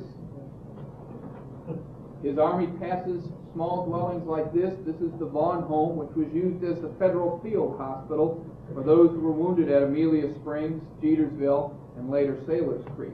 His 2.22 2.38
army 2.38 2.68
passes 2.80 3.26
small 3.54 3.86
dwellings 3.86 4.26
like 4.28 4.54
this. 4.54 4.74
This 4.86 4.96
is 5.02 5.12
the 5.20 5.26
Vaughn 5.26 5.63
home, 5.63 5.98
which 5.98 6.16
was 6.16 6.32
used 6.34 6.63
as 6.63 6.82
the 6.82 6.94
federal 7.00 7.42
field 7.42 7.78
hospital 7.78 8.46
for 8.74 8.84
those 8.84 9.10
who 9.12 9.20
were 9.20 9.32
wounded 9.32 9.70
at 9.70 9.84
Amelia 9.84 10.34
Springs, 10.36 10.82
Jetersville, 11.02 11.76
and 11.97 12.10
later 12.10 12.38
Sailors 12.47 12.86
Creek. 12.95 13.13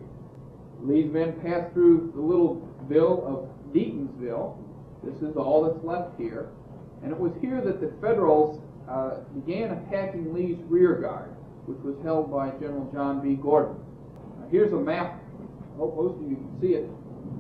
Lee's 0.82 1.12
men 1.12 1.34
passed 1.42 1.74
through 1.74 2.12
the 2.16 2.22
little 2.22 2.68
ville 2.88 3.24
of 3.26 3.74
Deatonsville. 3.74 4.58
This 5.04 5.16
is 5.22 5.36
all 5.36 5.64
that's 5.64 5.84
left 5.84 6.20
here. 6.20 6.50
And 7.04 7.12
it 7.12 7.20
was 7.20 7.32
here 7.42 7.62
that 7.62 7.82
the 7.82 7.94
Federals 8.02 8.62
uh, 8.90 9.20
began 9.34 9.72
attacking 9.72 10.34
Lee's 10.34 10.58
rear 10.68 10.96
guard, 10.96 11.30
which 11.66 11.80
was 11.80 11.96
held 12.04 12.32
by 12.32 12.50
General 12.60 12.90
John 12.94 13.22
B. 13.22 13.36
Gordon. 13.36 13.76
Now, 14.40 14.48
here's 14.52 14.74
a 14.74 14.80
map. 14.80 15.22
I 15.74 15.78
hope 15.78 15.96
most 15.96 16.22
of 16.22 16.30
you 16.30 16.36
can 16.36 16.58
see 16.62 16.76
it. 16.76 16.90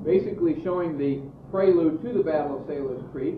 Basically 0.06 0.63
showing 0.63 0.97
the 0.97 1.21
prelude 1.52 2.02
to 2.04 2.13
the 2.13 2.23
Battle 2.23 2.62
of 2.62 2.67
Sailors 2.67 3.04
Creek. 3.12 3.36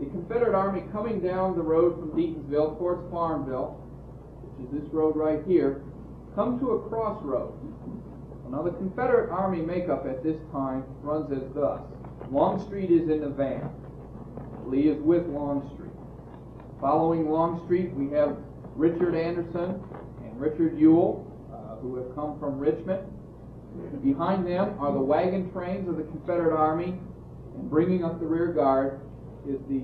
The 0.00 0.06
Confederate 0.06 0.54
Army 0.54 0.84
coming 0.92 1.20
down 1.20 1.56
the 1.56 1.62
road 1.62 1.98
from 1.98 2.10
Deatonsville 2.12 2.78
towards 2.78 3.10
Farmville, 3.12 3.78
which 4.42 4.66
is 4.66 4.82
this 4.82 4.92
road 4.92 5.16
right 5.16 5.40
here, 5.46 5.83
come 6.34 6.58
to 6.60 6.72
a 6.72 6.88
crossroad. 6.88 7.52
Now, 8.50 8.62
the 8.62 8.72
Confederate 8.72 9.30
Army 9.30 9.62
makeup 9.62 10.06
at 10.06 10.22
this 10.22 10.36
time 10.52 10.84
runs 11.02 11.32
as 11.32 11.42
thus. 11.54 11.80
Longstreet 12.30 12.90
is 12.90 13.08
in 13.08 13.20
the 13.20 13.28
van. 13.28 13.68
Lee 14.66 14.88
is 14.88 15.00
with 15.00 15.26
Longstreet. 15.26 15.90
Following 16.80 17.30
Longstreet, 17.30 17.92
we 17.94 18.10
have 18.10 18.36
Richard 18.76 19.14
Anderson 19.14 19.82
and 20.22 20.40
Richard 20.40 20.78
Ewell, 20.78 21.26
uh, 21.52 21.76
who 21.76 21.96
have 21.96 22.14
come 22.14 22.38
from 22.38 22.58
Richmond. 22.58 23.02
Behind 24.02 24.46
them 24.46 24.78
are 24.78 24.92
the 24.92 25.00
wagon 25.00 25.50
trains 25.52 25.88
of 25.88 25.96
the 25.96 26.04
Confederate 26.04 26.56
Army, 26.56 26.98
and 27.54 27.70
bringing 27.70 28.04
up 28.04 28.20
the 28.20 28.26
rear 28.26 28.52
guard 28.52 29.00
is 29.48 29.58
the 29.68 29.82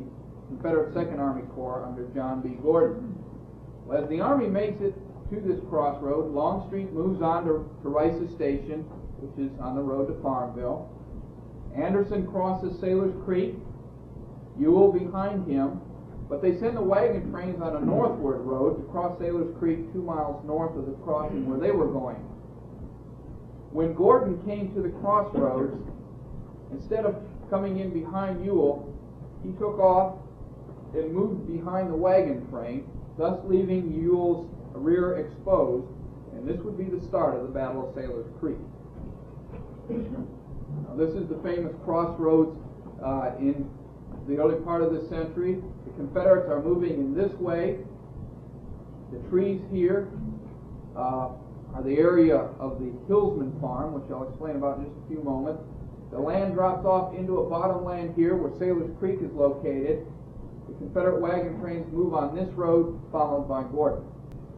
Confederate 0.48 0.94
Second 0.94 1.20
Army 1.20 1.42
Corps 1.54 1.84
under 1.84 2.06
John 2.14 2.40
B. 2.40 2.56
Gordon. 2.62 3.14
Well, 3.84 4.02
as 4.02 4.08
the 4.08 4.20
Army 4.20 4.46
makes 4.46 4.80
it 4.80 4.94
to 5.30 5.40
this 5.40 5.60
crossroad, 5.68 6.32
Longstreet 6.32 6.92
moves 6.92 7.22
on 7.22 7.44
to, 7.44 7.68
to 7.82 7.88
Rice's 7.88 8.30
Station, 8.34 8.82
which 9.20 9.46
is 9.46 9.52
on 9.60 9.76
the 9.76 9.82
road 9.82 10.08
to 10.08 10.22
Farmville. 10.22 10.90
Anderson 11.76 12.26
crosses 12.26 12.78
Sailor's 12.80 13.14
Creek, 13.24 13.54
Ewell 14.58 14.92
behind 14.92 15.46
him, 15.46 15.80
but 16.28 16.42
they 16.42 16.58
send 16.58 16.76
the 16.76 16.82
wagon 16.82 17.30
trains 17.30 17.62
on 17.62 17.76
a 17.76 17.80
northward 17.80 18.40
road 18.40 18.76
to 18.76 18.92
cross 18.92 19.18
Sailor's 19.18 19.56
Creek 19.58 19.92
two 19.92 20.02
miles 20.02 20.44
north 20.44 20.76
of 20.76 20.86
the 20.86 20.92
crossing 21.04 21.48
where 21.48 21.58
they 21.58 21.70
were 21.70 21.88
going. 21.88 22.16
When 23.72 23.94
Gordon 23.94 24.42
came 24.44 24.74
to 24.74 24.82
the 24.82 24.90
crossroads, 25.00 25.76
instead 26.72 27.04
of 27.04 27.16
coming 27.50 27.78
in 27.78 27.92
behind 27.92 28.44
Ewell, 28.44 28.92
he 29.44 29.52
took 29.52 29.78
off 29.78 30.18
and 30.94 31.12
moved 31.12 31.46
behind 31.46 31.88
the 31.88 31.96
wagon 31.96 32.48
train, 32.50 32.84
thus 33.16 33.38
leaving 33.44 33.92
Ewell's 33.92 34.48
rear 34.78 35.18
exposed, 35.18 35.86
and 36.32 36.48
this 36.48 36.58
would 36.60 36.78
be 36.78 36.84
the 36.84 37.00
start 37.06 37.36
of 37.36 37.42
the 37.42 37.48
Battle 37.48 37.88
of 37.88 37.94
Sailor's 37.94 38.26
Creek. 38.38 38.58
Now, 39.88 40.94
this 40.96 41.10
is 41.10 41.28
the 41.28 41.38
famous 41.42 41.74
crossroads 41.84 42.56
uh, 43.04 43.32
in 43.38 43.68
the 44.28 44.38
early 44.38 44.60
part 44.62 44.82
of 44.82 44.92
this 44.92 45.08
century. 45.08 45.62
The 45.86 45.92
Confederates 45.96 46.48
are 46.48 46.62
moving 46.62 46.92
in 46.92 47.14
this 47.14 47.32
way. 47.34 47.78
The 49.12 49.18
trees 49.28 49.60
here 49.72 50.08
uh, 50.96 51.30
are 51.74 51.82
the 51.82 51.98
area 51.98 52.36
of 52.60 52.78
the 52.78 52.92
Hillsman 53.08 53.60
Farm, 53.60 53.94
which 53.94 54.10
I'll 54.10 54.28
explain 54.28 54.56
about 54.56 54.78
in 54.78 54.84
just 54.84 54.96
a 55.04 55.08
few 55.08 55.22
moments. 55.22 55.62
The 56.12 56.18
land 56.18 56.54
drops 56.54 56.84
off 56.84 57.14
into 57.14 57.38
a 57.38 57.48
bottomland 57.48 58.14
here 58.16 58.36
where 58.36 58.56
Sailor's 58.58 58.90
Creek 58.98 59.18
is 59.22 59.32
located. 59.32 60.06
The 60.68 60.74
Confederate 60.74 61.20
wagon 61.20 61.60
trains 61.60 61.92
move 61.92 62.14
on 62.14 62.34
this 62.34 62.48
road, 62.54 63.00
followed 63.10 63.48
by 63.48 63.62
Gordon. 63.64 64.04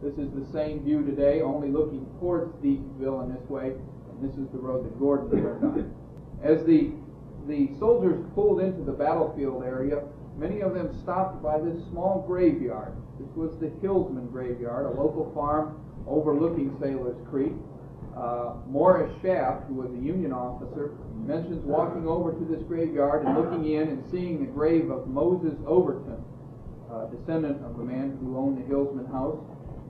This 0.03 0.17
is 0.17 0.33
the 0.33 0.45
same 0.51 0.83
view 0.83 1.05
today, 1.05 1.41
only 1.41 1.69
looking 1.69 2.05
towards 2.19 2.51
Deatonsville 2.55 3.23
in 3.23 3.33
this 3.33 3.49
way, 3.49 3.71
and 3.71 4.21
this 4.21 4.37
is 4.37 4.51
the 4.51 4.59
road 4.59 4.83
that 4.83 4.99
Gordon 4.99 5.31
turned 5.31 5.63
on. 5.63 5.95
As 6.43 6.65
the 6.65 6.91
the 7.47 7.71
soldiers 7.79 8.19
pulled 8.35 8.59
into 8.59 8.83
the 8.83 8.91
battlefield 8.91 9.63
area, 9.63 10.03
many 10.37 10.61
of 10.61 10.73
them 10.73 10.97
stopped 11.03 11.41
by 11.41 11.57
this 11.59 11.77
small 11.89 12.23
graveyard. 12.27 12.93
This 13.19 13.29
was 13.35 13.57
the 13.59 13.67
Hillsman 13.81 14.29
Graveyard, 14.31 14.85
a 14.85 14.89
local 14.89 15.31
farm 15.33 15.79
overlooking 16.05 16.75
Sailor's 16.81 17.17
Creek. 17.29 17.53
Uh, 18.15 18.55
Morris 18.67 19.11
Schaff, 19.21 19.63
who 19.67 19.75
was 19.75 19.89
a 19.91 20.03
Union 20.03 20.33
officer, 20.33 20.91
mentions 21.15 21.63
walking 21.65 22.07
over 22.07 22.31
to 22.31 22.45
this 22.45 22.61
graveyard 22.63 23.25
and 23.25 23.37
looking 23.37 23.73
in 23.73 23.87
and 23.87 24.03
seeing 24.11 24.39
the 24.39 24.51
grave 24.51 24.89
of 24.91 25.07
Moses 25.07 25.55
Overton, 25.65 26.23
uh, 26.91 27.05
descendant 27.07 27.63
of 27.65 27.77
the 27.77 27.83
man 27.83 28.17
who 28.21 28.37
owned 28.37 28.57
the 28.57 28.67
Hillsman 28.67 29.07
House. 29.11 29.39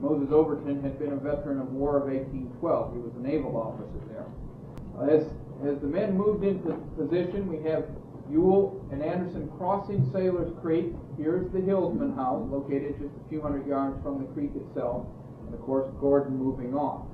Moses 0.00 0.28
Overton 0.30 0.82
had 0.82 0.98
been 0.98 1.12
a 1.12 1.16
veteran 1.16 1.60
of 1.60 1.72
War 1.72 1.96
of 1.96 2.04
1812. 2.12 2.94
He 2.94 3.00
was 3.00 3.12
a 3.16 3.22
naval 3.22 3.56
officer 3.56 4.00
there. 4.08 4.26
Uh, 4.98 5.06
as 5.10 5.26
as 5.62 5.80
the 5.80 5.86
men 5.86 6.16
moved 6.16 6.44
into 6.44 6.74
position, 6.96 7.46
we 7.46 7.62
have 7.68 7.84
Ewell 8.30 8.84
and 8.90 9.02
Anderson 9.02 9.50
crossing 9.56 10.10
Sailor's 10.12 10.52
Creek. 10.60 10.92
Here's 11.16 11.50
the 11.52 11.60
Hillsman 11.60 12.14
House, 12.16 12.46
located 12.50 12.98
just 12.98 13.14
a 13.14 13.28
few 13.28 13.40
hundred 13.40 13.66
yards 13.66 13.96
from 14.02 14.18
the 14.18 14.26
creek 14.32 14.50
itself. 14.56 15.06
And 15.46 15.54
of 15.54 15.60
course, 15.62 15.90
Gordon 16.00 16.36
moving 16.36 16.74
on. 16.74 17.08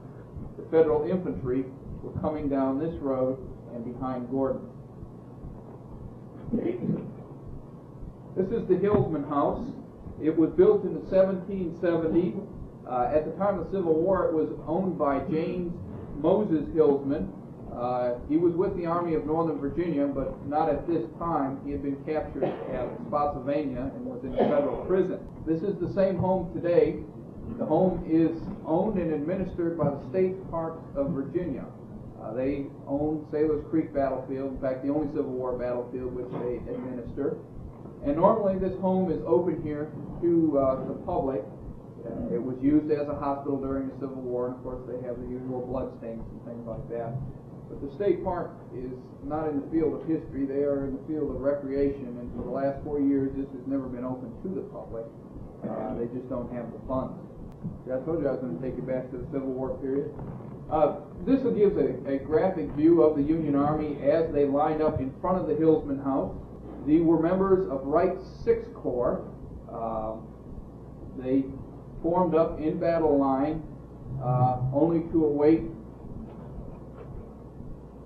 The 0.56 0.64
Federal 0.70 1.08
infantry 1.08 1.64
were 2.02 2.18
coming 2.20 2.48
down 2.48 2.78
this 2.78 2.94
road 2.96 3.38
and 3.74 3.84
behind 3.84 4.30
Gordon. 4.30 4.66
This 8.36 8.46
is 8.50 8.66
the 8.68 8.76
Hillsman 8.76 9.28
House. 9.28 9.64
It 10.22 10.36
was 10.36 10.50
built 10.50 10.84
in 10.84 10.94
the 10.94 11.00
1770s. 11.00 12.46
Uh, 12.90 13.09
at 13.14 13.24
the 13.24 13.31
time 13.38 13.57
of 13.59 13.70
the 13.70 13.79
Civil 13.79 13.94
War, 13.94 14.26
it 14.26 14.35
was 14.35 14.50
owned 14.66 14.98
by 14.98 15.20
James 15.31 15.72
Moses 16.18 16.66
Hillsman. 16.74 17.31
Uh, 17.72 18.18
he 18.29 18.37
was 18.37 18.53
with 18.55 18.76
the 18.76 18.85
Army 18.85 19.14
of 19.14 19.24
Northern 19.24 19.61
Virginia, 19.61 20.07
but 20.07 20.44
not 20.48 20.68
at 20.68 20.88
this 20.88 21.07
time. 21.18 21.61
He 21.64 21.70
had 21.70 21.85
been 21.85 22.03
captured 22.05 22.42
at 22.42 22.88
Spotsylvania 23.07 23.92
and 23.94 24.05
was 24.05 24.24
in 24.24 24.35
federal 24.37 24.85
prison. 24.87 25.20
This 25.46 25.62
is 25.62 25.79
the 25.79 25.92
same 25.94 26.18
home 26.18 26.53
today. 26.53 26.98
The 27.59 27.64
home 27.64 28.03
is 28.11 28.37
owned 28.66 28.98
and 28.98 29.14
administered 29.14 29.79
by 29.79 29.90
the 29.90 30.03
State 30.11 30.35
Parks 30.50 30.83
of 30.96 31.11
Virginia. 31.11 31.66
Uh, 32.20 32.35
they 32.35 32.66
own 32.88 33.24
Sailor's 33.31 33.64
Creek 33.70 33.94
Battlefield, 33.94 34.53
in 34.55 34.61
fact, 34.61 34.83
the 34.85 34.90
only 34.92 35.07
Civil 35.14 35.31
War 35.31 35.57
battlefield 35.57 36.12
which 36.12 36.29
they 36.42 36.59
administer. 36.74 37.38
And 38.05 38.16
normally 38.16 38.59
this 38.59 38.79
home 38.81 39.12
is 39.12 39.22
open 39.26 39.62
here 39.62 39.92
to 40.22 40.59
uh, 40.59 40.87
the 40.87 40.94
public. 41.07 41.42
It 42.32 42.42
was 42.42 42.56
used 42.62 42.90
as 42.90 43.08
a 43.08 43.14
hospital 43.14 43.58
during 43.60 43.88
the 43.88 43.96
Civil 44.00 44.22
War, 44.22 44.48
and 44.48 44.56
of 44.56 44.62
course 44.62 44.80
they 44.88 45.00
have 45.06 45.20
the 45.20 45.28
usual 45.28 45.60
blood 45.66 45.92
stains 45.98 46.22
and 46.22 46.40
things 46.46 46.64
like 46.66 46.82
that. 46.90 47.12
But 47.68 47.82
the 47.82 47.90
state 47.94 48.24
park 48.24 48.50
is 48.74 48.90
not 49.22 49.48
in 49.48 49.60
the 49.60 49.68
field 49.70 49.94
of 50.00 50.08
history, 50.08 50.46
they 50.46 50.64
are 50.66 50.86
in 50.86 50.96
the 50.96 51.04
field 51.06 51.30
of 51.30 51.40
recreation, 51.40 52.06
and 52.18 52.26
for 52.34 52.42
the 52.42 52.50
last 52.50 52.82
four 52.82 52.98
years, 53.00 53.30
this 53.36 53.46
has 53.52 53.64
never 53.66 53.86
been 53.86 54.04
open 54.04 54.32
to 54.42 54.48
the 54.48 54.66
public. 54.74 55.04
Uh, 55.62 55.94
They 55.94 56.06
just 56.10 56.28
don't 56.28 56.50
have 56.52 56.72
the 56.72 56.80
funds. 56.88 57.14
See, 57.84 57.92
I 57.92 58.00
told 58.08 58.22
you 58.22 58.28
I 58.28 58.32
was 58.32 58.40
gonna 58.40 58.58
take 58.64 58.76
you 58.76 58.82
back 58.82 59.10
to 59.12 59.18
the 59.18 59.26
Civil 59.30 59.52
War 59.52 59.76
period. 59.78 60.10
Uh, 60.70 61.04
This 61.26 61.42
gives 61.42 61.76
a, 61.76 61.94
a 62.08 62.18
graphic 62.18 62.70
view 62.72 63.02
of 63.02 63.16
the 63.16 63.22
Union 63.22 63.54
Army 63.54 64.00
as 64.02 64.32
they 64.32 64.46
lined 64.46 64.80
up 64.80 64.98
in 65.00 65.12
front 65.20 65.38
of 65.38 65.46
the 65.46 65.54
Hillsman 65.54 66.02
House. 66.02 66.34
These 66.86 67.02
were 67.02 67.20
members 67.20 67.68
of 67.70 67.84
Wright's 67.86 68.24
Sixth 68.44 68.72
Corps. 68.74 69.20
Uh, 69.70 70.14
They 71.18 71.44
formed 72.02 72.34
up 72.34 72.58
in 72.60 72.78
battle 72.78 73.18
line, 73.18 73.62
uh, 74.22 74.60
only 74.72 75.00
to 75.12 75.24
await 75.24 75.62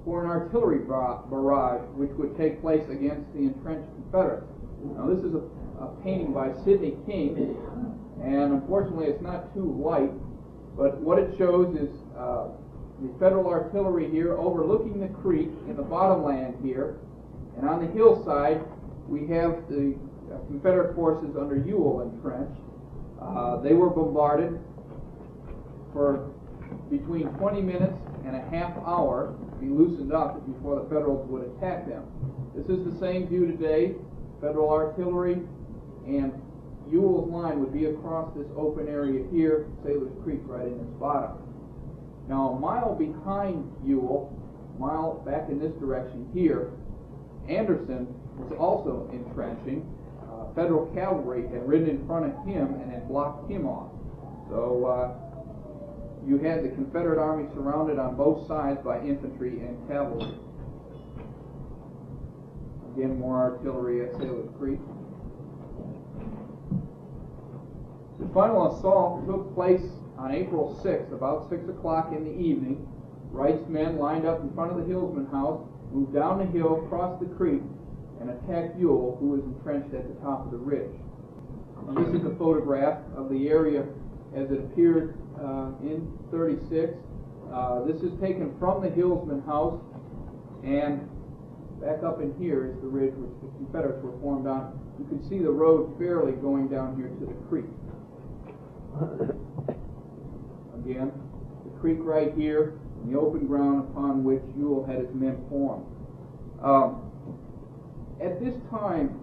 for 0.04 0.22
an 0.22 0.30
artillery 0.30 0.80
barrage, 0.85 1.80
which 1.94 2.11
would 2.18 2.37
take 2.37 2.61
place 2.61 2.85
against 2.90 3.33
the 3.33 3.40
entrenched 3.40 3.88
Confederates. 3.94 4.46
Now, 4.96 5.09
this 5.09 5.24
is 5.24 5.35
a, 5.35 5.42
a 5.83 5.87
painting 6.04 6.33
by 6.33 6.52
Sidney 6.64 6.94
King, 7.07 7.57
and 8.22 8.52
unfortunately, 8.52 9.07
it's 9.07 9.22
not 9.22 9.54
too 9.54 9.80
light, 9.83 10.12
but 10.76 11.00
what 11.00 11.18
it 11.18 11.35
shows 11.38 11.74
is 11.76 11.88
uh, 12.18 12.48
the 13.00 13.09
Federal 13.18 13.48
artillery 13.48 14.11
here 14.11 14.37
overlooking 14.37 15.00
the 15.00 15.09
creek 15.09 15.48
in 15.68 15.76
the 15.76 15.83
bottomland 15.83 16.57
here, 16.62 16.98
and 17.57 17.68
on 17.68 17.85
the 17.85 17.90
hillside, 17.92 18.61
we 19.09 19.20
have 19.28 19.57
the 19.68 19.96
uh, 20.30 20.38
Confederate 20.46 20.94
forces 20.94 21.35
under 21.40 21.57
Ewell 21.57 22.02
entrenched. 22.02 22.61
Uh, 23.20 23.57
they 23.61 23.72
were 23.72 23.90
bombarded 23.90 24.59
for 25.92 26.31
between 26.90 27.29
20 27.38 27.62
minutes 27.62 27.96
and 28.27 28.37
a 28.37 28.42
half 28.50 28.77
hour 28.79 29.35
be 29.61 29.66
loosened 29.66 30.12
up 30.12 30.44
before 30.46 30.81
the 30.81 30.88
Federals 30.88 31.29
would 31.31 31.44
attack 31.57 31.88
them. 31.88 32.05
This 32.55 32.66
is 32.66 32.85
the 32.85 32.98
same 33.00 33.29
view 33.29 33.46
today. 33.46 33.94
Federal 34.40 34.70
artillery 34.70 35.40
and 36.07 36.33
Ewell's 36.90 37.31
line 37.31 37.61
would 37.61 37.72
be 37.72 37.87
across 37.87 38.35
this 38.37 38.46
open 38.57 38.88
area 38.88 39.24
here, 39.33 39.66
Sailor's 39.83 40.12
Creek 40.22 40.40
right 40.44 40.66
in 40.66 40.81
its 40.81 40.92
bottom. 41.00 41.38
Now, 42.29 42.50
a 42.50 42.61
mile 42.61 42.94
behind 42.94 43.70
Ewell, 43.85 44.33
mile 44.79 45.14
back 45.24 45.48
in 45.48 45.59
this 45.59 45.72
direction 45.81 46.29
here, 46.35 46.70
Anderson 47.48 48.07
was 48.37 48.53
also 48.59 49.09
entrenching. 49.12 49.87
Federal 50.55 50.87
cavalry 50.95 51.43
had 51.49 51.69
ridden 51.69 51.88
in 51.88 52.07
front 52.07 52.27
of 52.27 52.47
him 52.47 52.75
and 52.75 52.93
had 52.93 53.09
blocked 53.09 53.51
him 53.51 53.67
off. 53.67 53.90
So 54.49 54.87
uh, 54.87 56.27
you 56.27 56.38
had 56.38 56.64
the 56.64 56.69
Confederate 56.69 57.19
army 57.19 57.49
surrounded 57.55 57.99
on 57.99 58.17
both 58.17 58.47
sides 58.47 58.81
by 58.85 59.01
infantry 59.01 59.61
and 59.61 59.88
cavalry. 59.88 60.35
Again, 62.95 63.19
more 63.19 63.37
artillery 63.37 64.07
at 64.07 64.12
Sailor's 64.12 64.49
Creek. 64.57 64.79
The 68.21 68.29
final 68.33 68.77
assault 68.77 69.27
took 69.27 69.53
place 69.55 69.83
on 70.17 70.33
April 70.33 70.81
6th, 70.85 71.12
about 71.12 71.51
6 71.51 71.69
o'clock 71.69 72.12
in 72.12 72.25
the 72.25 72.31
evening. 72.31 72.87
Wright's 73.33 73.69
men 73.69 73.99
lined 73.99 74.25
up 74.25 74.40
in 74.40 74.55
front 74.55 74.71
of 74.71 74.77
the 74.77 74.85
Hillsman 74.85 75.29
house, 75.33 75.61
moved 75.90 76.14
down 76.14 76.38
the 76.38 76.47
hill, 76.47 76.87
crossed 76.88 77.19
the 77.21 77.35
creek, 77.35 77.62
and 78.20 78.31
attacked 78.31 78.79
Ewell, 78.79 79.16
who 79.20 79.31
was 79.31 79.40
entrenched 79.44 79.94
at 79.94 80.09
the 80.09 80.20
top 80.20 80.44
of 80.44 80.50
the 80.50 80.59
ridge. 80.59 80.94
And 81.88 81.96
this 81.98 82.20
is 82.20 82.27
a 82.27 82.35
photograph 82.37 82.98
of 83.16 83.29
the 83.29 83.48
area 83.48 83.85
as 84.35 84.50
it 84.50 84.59
appeared 84.59 85.18
uh, 85.38 85.70
in 85.83 86.09
36. 86.31 86.94
Uh, 87.53 87.85
this 87.85 88.03
is 88.03 88.12
taken 88.20 88.55
from 88.59 88.83
the 88.83 88.88
Hillsman 88.88 89.44
house, 89.44 89.81
and 90.64 91.09
back 91.81 92.03
up 92.03 92.20
in 92.20 92.35
here 92.38 92.66
is 92.66 92.81
the 92.81 92.88
ridge 92.88 93.12
which 93.16 93.31
the 93.42 93.48
Confederates 93.59 94.03
were 94.03 94.18
formed 94.20 94.46
on. 94.46 94.81
You 94.98 95.05
can 95.07 95.29
see 95.29 95.38
the 95.38 95.50
road 95.50 95.98
fairly 95.98 96.33
going 96.33 96.68
down 96.68 96.96
here 96.96 97.09
to 97.09 97.27
the 97.27 97.35
creek. 97.48 97.66
Again, 100.74 101.12
the 101.64 101.81
creek 101.81 101.98
right 102.00 102.33
here, 102.37 102.79
and 103.03 103.12
the 103.12 103.18
open 103.18 103.46
ground 103.46 103.88
upon 103.90 104.24
which 104.24 104.42
Ewell 104.57 104.85
had 104.87 104.98
his 105.00 105.14
men 105.14 105.44
formed. 105.48 105.85
Um, 106.62 107.04
at 108.20 108.42
this 108.42 108.55
time, 108.70 109.20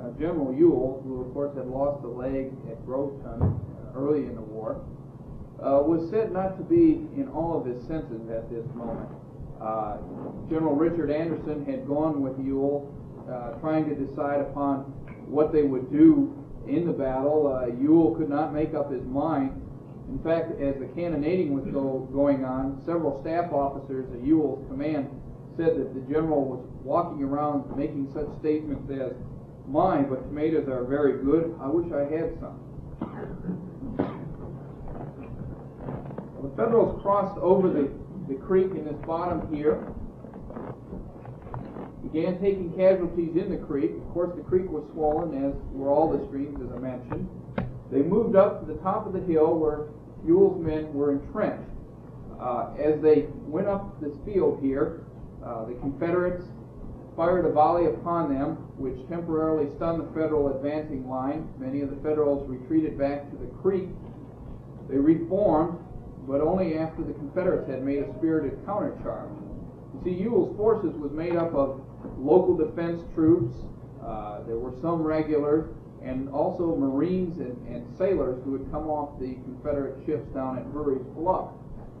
uh, 0.00 0.10
General 0.18 0.54
Ewell, 0.54 1.02
who 1.04 1.22
of 1.22 1.32
course 1.32 1.56
had 1.56 1.66
lost 1.66 2.04
a 2.04 2.08
leg 2.08 2.52
at 2.70 2.84
Groveton 2.86 3.42
uh, 3.42 3.98
early 3.98 4.24
in 4.24 4.34
the 4.34 4.42
war, 4.42 4.84
uh, 5.60 5.80
was 5.80 6.08
said 6.10 6.32
not 6.32 6.58
to 6.58 6.64
be 6.64 7.08
in 7.16 7.28
all 7.34 7.58
of 7.58 7.64
his 7.64 7.80
senses 7.86 8.20
at 8.30 8.50
this 8.50 8.66
moment. 8.74 9.08
Uh, 9.60 9.96
General 10.50 10.74
Richard 10.74 11.10
Anderson 11.10 11.64
had 11.64 11.88
gone 11.88 12.20
with 12.20 12.36
Ewell, 12.44 12.92
uh, 13.30 13.52
trying 13.60 13.88
to 13.88 13.94
decide 13.94 14.40
upon 14.40 14.80
what 15.26 15.52
they 15.52 15.62
would 15.62 15.90
do 15.90 16.36
in 16.68 16.86
the 16.86 16.92
battle. 16.92 17.48
Uh, 17.48 17.66
Ewell 17.80 18.14
could 18.14 18.28
not 18.28 18.52
make 18.52 18.74
up 18.74 18.92
his 18.92 19.02
mind. 19.04 19.62
In 20.08 20.20
fact, 20.22 20.60
as 20.60 20.76
the 20.78 20.86
cannonading 20.94 21.54
was 21.54 21.64
go, 21.72 22.06
going 22.12 22.44
on, 22.44 22.82
several 22.86 23.20
staff 23.22 23.50
officers 23.50 24.06
at 24.12 24.22
Ewell's 24.22 24.62
command 24.68 25.08
said 25.56 25.74
that 25.78 25.94
the 25.94 26.00
general 26.12 26.44
was 26.44 26.60
walking 26.86 27.24
around 27.24 27.76
making 27.76 28.08
such 28.14 28.28
statements 28.38 28.88
as, 28.90 29.12
"My, 29.66 30.02
but 30.02 30.22
tomatoes 30.28 30.68
are 30.68 30.84
very 30.84 31.24
good. 31.24 31.54
I 31.60 31.68
wish 31.68 31.92
I 31.92 32.04
had 32.04 32.38
some." 32.38 32.60
The 36.42 36.56
Federals 36.56 37.02
crossed 37.02 37.36
over 37.38 37.68
the, 37.68 37.90
the 38.28 38.34
creek 38.34 38.70
in 38.70 38.84
this 38.84 38.96
bottom 39.04 39.52
here, 39.52 39.84
began 42.04 42.40
taking 42.40 42.72
casualties 42.76 43.34
in 43.34 43.50
the 43.50 43.56
creek. 43.66 43.90
Of 43.96 44.08
course, 44.14 44.30
the 44.36 44.42
creek 44.42 44.70
was 44.70 44.84
swollen, 44.92 45.34
as 45.44 45.54
were 45.72 45.90
all 45.90 46.16
the 46.16 46.24
streams, 46.28 46.60
as 46.62 46.70
I 46.72 46.78
mentioned. 46.78 47.28
They 47.90 48.02
moved 48.02 48.36
up 48.36 48.60
to 48.60 48.72
the 48.72 48.78
top 48.80 49.06
of 49.06 49.12
the 49.12 49.20
hill 49.20 49.58
where 49.58 49.88
Ewell's 50.24 50.64
men 50.64 50.92
were 50.94 51.12
entrenched. 51.12 51.68
Uh, 52.40 52.74
as 52.78 53.00
they 53.00 53.26
went 53.46 53.66
up 53.66 54.00
this 54.00 54.14
field 54.24 54.60
here, 54.62 55.04
uh, 55.44 55.64
the 55.64 55.74
Confederates 55.74 56.44
fired 57.16 57.46
a 57.46 57.50
volley 57.50 57.86
upon 57.86 58.32
them, 58.32 58.56
which 58.76 58.96
temporarily 59.08 59.74
stunned 59.76 60.00
the 60.00 60.12
Federal 60.12 60.54
advancing 60.54 61.08
line. 61.08 61.48
Many 61.58 61.80
of 61.80 61.90
the 61.90 61.96
Federals 61.96 62.48
retreated 62.48 62.98
back 62.98 63.30
to 63.30 63.36
the 63.36 63.46
creek. 63.62 63.88
They 64.88 64.98
reformed, 64.98 65.78
but 66.28 66.40
only 66.40 66.76
after 66.76 67.02
the 67.02 67.14
Confederates 67.14 67.68
had 67.68 67.82
made 67.82 68.02
a 68.02 68.12
spirited 68.18 68.64
countercharge. 68.66 69.32
You 69.94 70.00
see, 70.04 70.22
Ewell's 70.22 70.56
forces 70.56 70.94
was 70.94 71.10
made 71.12 71.36
up 71.36 71.54
of 71.54 71.80
local 72.18 72.56
defense 72.56 73.02
troops. 73.14 73.56
Uh, 74.04 74.42
there 74.44 74.58
were 74.58 74.74
some 74.82 75.02
regulars, 75.02 75.66
and 76.04 76.28
also 76.28 76.76
Marines 76.76 77.38
and, 77.38 77.56
and 77.66 77.86
sailors 77.96 78.38
who 78.44 78.52
had 78.52 78.70
come 78.70 78.88
off 78.88 79.18
the 79.18 79.34
Confederate 79.44 80.04
ships 80.04 80.28
down 80.34 80.58
at 80.58 80.64
Drewry's 80.70 81.06
Bluff. 81.16 81.48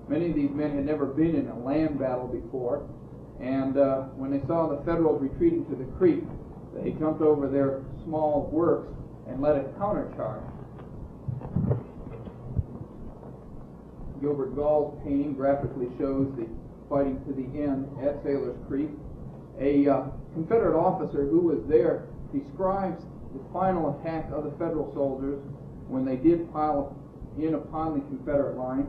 Many 0.08 0.28
of 0.28 0.34
these 0.36 0.50
men 0.50 0.76
had 0.76 0.84
never 0.84 1.06
been 1.06 1.34
in 1.34 1.48
a 1.48 1.58
land 1.58 1.98
battle 1.98 2.28
before, 2.28 2.86
and 3.40 3.76
uh, 3.76 4.02
when 4.16 4.30
they 4.30 4.44
saw 4.46 4.66
the 4.66 4.78
Federals 4.84 5.20
retreating 5.22 5.66
to 5.66 5.76
the 5.76 5.84
creek, 5.98 6.24
they 6.74 6.90
jumped 6.92 7.20
over 7.20 7.48
their 7.48 7.82
small 8.04 8.48
works 8.52 8.92
and 9.28 9.40
led 9.40 9.56
a 9.56 9.64
countercharge. 9.78 10.42
Gilbert 14.20 14.56
Gaul's 14.56 14.98
painting 15.04 15.34
graphically 15.34 15.88
shows 15.98 16.32
the 16.36 16.46
fighting 16.88 17.22
to 17.26 17.32
the 17.32 17.62
end 17.62 17.88
at 18.02 18.22
Sailor's 18.22 18.56
Creek. 18.68 18.90
A 19.60 19.88
uh, 19.88 20.04
Confederate 20.34 20.78
officer 20.78 21.26
who 21.26 21.40
was 21.40 21.60
there 21.68 22.06
describes 22.32 23.02
the 23.34 23.40
final 23.52 23.98
attack 24.00 24.30
of 24.32 24.44
the 24.44 24.50
Federal 24.52 24.92
soldiers 24.94 25.40
when 25.88 26.04
they 26.04 26.16
did 26.16 26.50
pile 26.52 26.96
in 27.38 27.54
upon 27.54 27.94
the 27.94 28.00
Confederate 28.06 28.56
line. 28.56 28.86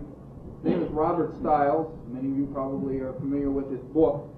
His 0.63 0.71
name 0.71 0.83
is 0.83 0.89
Robert 0.91 1.37
Stiles. 1.39 1.93
Many 2.07 2.29
of 2.31 2.37
you 2.37 2.49
probably 2.53 2.99
are 2.99 3.13
familiar 3.13 3.51
with 3.51 3.69
his 3.71 3.81
book. 3.93 4.29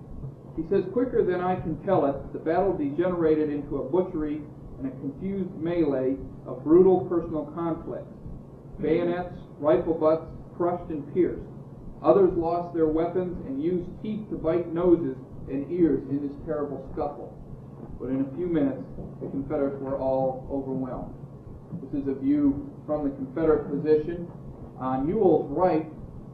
He 0.60 0.68
says, 0.68 0.84
quicker 0.92 1.24
than 1.24 1.40
I 1.40 1.56
can 1.56 1.82
tell 1.86 2.06
it, 2.06 2.34
the 2.34 2.40
battle 2.40 2.76
degenerated 2.76 3.50
into 3.50 3.78
a 3.78 3.90
butchery 3.90 4.42
and 4.78 4.88
a 4.88 4.92
confused 5.00 5.56
melee 5.56 6.18
of 6.46 6.66
brutal 6.66 7.06
personal 7.06 7.46
conflict. 7.56 8.06
Bayonets, 8.82 9.40
rifle 9.60 9.94
butts 9.94 10.26
crushed 10.58 10.90
and 10.90 11.14
pierced. 11.14 11.48
Others 12.04 12.32
lost 12.36 12.76
their 12.76 12.88
weapons 12.88 13.38
and 13.48 13.64
used 13.64 13.88
teeth 14.04 14.28
to 14.32 14.36
bite 14.36 14.74
noses 14.74 15.16
and 15.48 15.72
ears 15.72 16.04
in 16.10 16.28
this 16.28 16.36
terrible 16.46 16.90
scuffle. 16.92 17.32
But 18.00 18.08
in 18.08 18.28
a 18.28 18.36
few 18.36 18.48
minutes, 18.48 18.84
the 19.22 19.30
Confederates 19.30 19.80
were 19.80 19.98
all 19.98 20.46
overwhelmed. 20.52 21.16
This 21.84 22.02
is 22.02 22.08
a 22.10 22.16
view 22.16 22.70
from 22.86 23.08
the 23.08 23.16
Confederate 23.16 23.72
position. 23.72 24.28
On 24.78 25.08
Ewell's 25.08 25.50
right, 25.52 25.88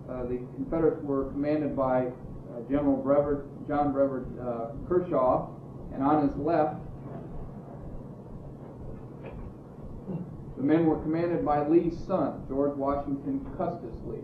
uh, 0.09 0.23
the 0.23 0.41
Confederates 0.55 1.01
were 1.03 1.25
commanded 1.29 1.75
by 1.75 2.07
uh, 2.07 2.61
General 2.69 2.97
Brevard, 2.97 3.49
John 3.67 3.91
Brevard 3.91 4.25
uh, 4.39 4.67
Kershaw, 4.87 5.49
and 5.93 6.03
on 6.03 6.27
his 6.27 6.37
left, 6.37 6.75
the 10.57 10.63
men 10.63 10.85
were 10.85 10.99
commanded 11.01 11.43
by 11.43 11.67
Lee's 11.67 11.97
son, 12.05 12.45
George 12.47 12.75
Washington 12.75 13.45
Custis 13.57 13.95
Lee. 14.05 14.19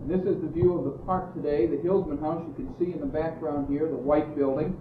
And 0.00 0.10
this 0.10 0.26
is 0.26 0.42
the 0.42 0.48
view 0.48 0.76
of 0.76 0.84
the 0.84 0.98
park 1.04 1.34
today, 1.34 1.66
the 1.66 1.78
Hillsman 1.78 2.20
House. 2.20 2.44
You 2.46 2.54
can 2.54 2.78
see 2.78 2.92
in 2.92 3.00
the 3.00 3.06
background 3.06 3.68
here 3.70 3.88
the 3.88 3.96
white 3.96 4.36
building. 4.36 4.76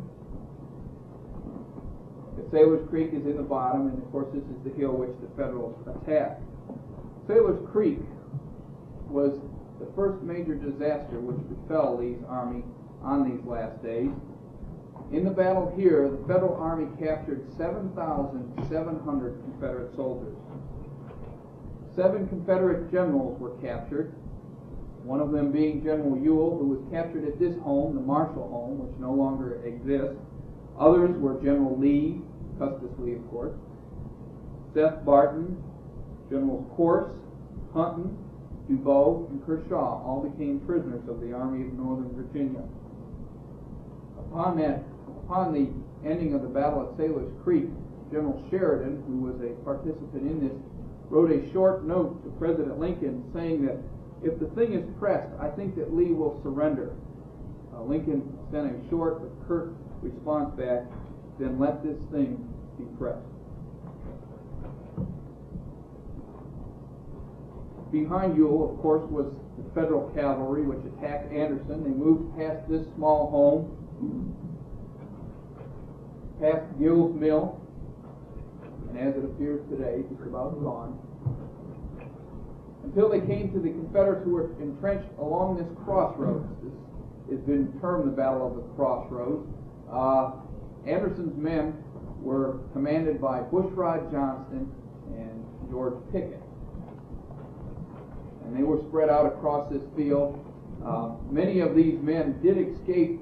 The 2.35 2.49
Sailor's 2.51 2.87
Creek 2.89 3.13
is 3.13 3.25
in 3.25 3.37
the 3.37 3.43
bottom, 3.43 3.87
and 3.87 4.03
of 4.03 4.11
course, 4.11 4.27
this 4.33 4.43
is 4.43 4.63
the 4.65 4.71
hill 4.71 4.91
which 4.91 5.15
the 5.21 5.29
Federals 5.41 5.79
attacked. 5.87 6.41
Sailor's 7.25 7.61
Creek 7.71 7.99
was 9.07 9.39
the 9.83 9.91
first 9.93 10.23
major 10.23 10.55
disaster 10.55 11.19
which 11.19 11.37
befell 11.49 11.97
Lee's 11.99 12.23
army 12.29 12.63
on 13.03 13.29
these 13.29 13.43
last 13.45 13.83
days. 13.83 14.11
In 15.11 15.25
the 15.25 15.31
battle 15.31 15.73
here, 15.75 16.09
the 16.09 16.25
Federal 16.25 16.55
Army 16.55 16.87
captured 16.97 17.45
7,700 17.57 19.43
Confederate 19.43 19.95
soldiers. 19.95 20.35
Seven 21.95 22.27
Confederate 22.29 22.91
generals 22.91 23.39
were 23.39 23.55
captured, 23.61 24.15
one 25.03 25.19
of 25.19 25.31
them 25.31 25.51
being 25.51 25.83
General 25.83 26.17
Ewell, 26.17 26.57
who 26.57 26.67
was 26.67 26.79
captured 26.91 27.27
at 27.27 27.37
this 27.37 27.55
home, 27.61 27.93
the 27.93 28.01
Marshall 28.01 28.47
home, 28.47 28.79
which 28.79 28.97
no 28.99 29.11
longer 29.11 29.61
exists. 29.65 30.17
Others 30.79 31.17
were 31.19 31.35
General 31.43 31.77
Lee, 31.77 32.21
Custis 32.57 32.89
Lee, 32.97 33.15
of 33.15 33.29
course, 33.29 33.53
Seth 34.73 35.03
Barton, 35.05 35.61
Generals 36.29 36.65
Corse, 36.75 37.11
Hunton, 37.73 38.17
Dubois, 38.67 39.27
and 39.29 39.45
Kershaw 39.45 40.01
all 40.03 40.21
became 40.29 40.59
prisoners 40.61 41.07
of 41.09 41.19
the 41.19 41.33
Army 41.33 41.67
of 41.67 41.73
Northern 41.73 42.11
Virginia. 42.15 42.63
Upon 44.17 44.57
that, 44.57 44.83
upon 45.07 45.53
the 45.53 45.67
ending 46.07 46.33
of 46.33 46.41
the 46.41 46.47
battle 46.47 46.87
at 46.87 46.97
Sailor's 46.97 47.31
Creek, 47.43 47.65
General 48.11 48.43
Sheridan, 48.49 49.03
who 49.07 49.17
was 49.17 49.35
a 49.41 49.53
participant 49.63 50.23
in 50.23 50.47
this, 50.47 50.57
wrote 51.09 51.31
a 51.31 51.51
short 51.51 51.83
note 51.83 52.23
to 52.23 52.29
President 52.39 52.79
Lincoln 52.79 53.23
saying 53.33 53.65
that 53.65 53.77
if 54.23 54.39
the 54.39 54.47
thing 54.55 54.73
is 54.73 54.85
pressed, 54.99 55.29
I 55.39 55.49
think 55.49 55.75
that 55.75 55.93
Lee 55.93 56.11
will 56.11 56.39
surrender. 56.43 56.93
Uh, 57.75 57.81
Lincoln 57.83 58.37
sent 58.51 58.67
a 58.67 58.89
short 58.89 59.19
but 59.21 59.47
curt 59.47 59.73
response 60.01 60.55
back, 60.55 60.83
then 61.39 61.59
let 61.59 61.83
this 61.83 61.97
thing 62.11 62.37
be 62.77 62.85
pressed. 62.97 63.32
Behind 67.93 68.35
Ewell, 68.35 68.73
of 68.73 68.81
course, 68.81 69.07
was 69.11 69.31
the 69.55 69.69
Federal 69.75 70.09
cavalry, 70.15 70.63
which 70.63 70.81
attacked 70.97 71.31
Anderson. 71.31 71.83
They 71.83 71.91
moved 71.91 72.35
past 72.35 72.67
this 72.67 72.87
small 72.95 73.29
home, 73.29 73.69
past 76.41 76.65
Gill's 76.79 77.13
Mill, 77.13 77.61
and 78.89 78.97
as 78.97 79.15
it 79.15 79.23
appears 79.23 79.61
today, 79.69 80.01
just 80.09 80.25
about 80.25 80.59
gone, 80.63 80.97
until 82.83 83.09
they 83.09 83.21
came 83.21 83.53
to 83.53 83.59
the 83.59 83.69
Confederates 83.69 84.25
who 84.25 84.31
were 84.31 84.49
entrenched 84.59 85.09
along 85.19 85.57
this 85.57 85.69
crossroads. 85.85 86.49
This 87.29 87.37
has 87.37 87.45
been 87.45 87.79
termed 87.79 88.07
the 88.07 88.15
Battle 88.17 88.47
of 88.47 88.55
the 88.55 88.63
Crossroads. 88.73 89.47
Uh, 89.85 90.31
Anderson's 90.87 91.37
men 91.37 91.77
were 92.21 92.57
commanded 92.73 93.21
by 93.21 93.41
Bushrod 93.41 94.11
Johnson 94.11 94.71
and 95.15 95.45
George 95.69 95.93
Pickett 96.11 96.42
and 98.45 98.55
they 98.57 98.63
were 98.63 98.79
spread 98.89 99.09
out 99.09 99.25
across 99.25 99.71
this 99.71 99.83
field. 99.95 100.43
Uh, 100.85 101.11
many 101.29 101.59
of 101.59 101.75
these 101.75 101.99
men 102.01 102.39
did 102.41 102.57
escape 102.57 103.19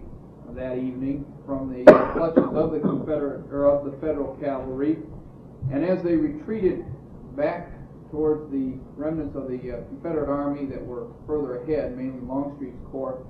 that 0.55 0.77
evening 0.77 1.25
from 1.45 1.71
the 1.71 1.85
clutches 2.13 2.43
of 2.53 2.71
the 2.71 2.79
Confederate 2.79 3.45
or 3.51 3.65
of 3.65 3.85
the 3.85 3.97
Federal 3.99 4.35
cavalry, 4.35 4.97
and 5.71 5.85
as 5.85 6.03
they 6.03 6.15
retreated 6.15 6.83
back 7.35 7.71
towards 8.11 8.51
the 8.51 8.73
remnants 8.97 9.35
of 9.35 9.47
the 9.47 9.71
uh, 9.71 9.77
Confederate 9.87 10.29
army 10.29 10.65
that 10.65 10.85
were 10.85 11.07
further 11.25 11.61
ahead, 11.61 11.95
mainly 11.95 12.19
Longstreet's 12.21 12.77
corps, 12.91 13.25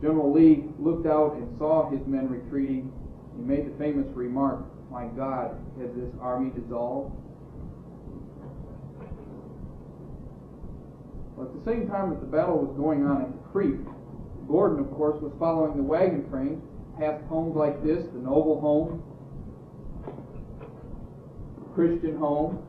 General 0.00 0.32
Lee 0.32 0.64
looked 0.78 1.06
out 1.06 1.34
and 1.34 1.58
saw 1.58 1.88
his 1.88 2.04
men 2.06 2.28
retreating. 2.28 2.92
He 3.36 3.42
made 3.42 3.66
the 3.72 3.78
famous 3.78 4.06
remark, 4.14 4.64
"My 4.90 5.06
God, 5.06 5.56
has 5.80 5.90
this 5.94 6.12
army 6.20 6.50
dissolved?" 6.50 7.14
Well, 11.36 11.48
at 11.48 11.64
the 11.64 11.70
same 11.70 11.86
time 11.86 12.10
that 12.10 12.20
the 12.20 12.26
battle 12.26 12.56
was 12.56 12.74
going 12.76 13.04
on 13.04 13.20
at 13.20 13.30
the 13.30 13.48
creek, 13.52 13.76
Gordon, 14.48 14.80
of 14.80 14.90
course, 14.92 15.20
was 15.20 15.32
following 15.38 15.76
the 15.76 15.82
wagon 15.82 16.28
train 16.30 16.62
past 16.98 17.22
homes 17.24 17.54
like 17.54 17.84
this, 17.84 18.06
the 18.14 18.18
Noble 18.18 18.58
home, 18.58 19.02
Christian 21.74 22.16
home, 22.16 22.64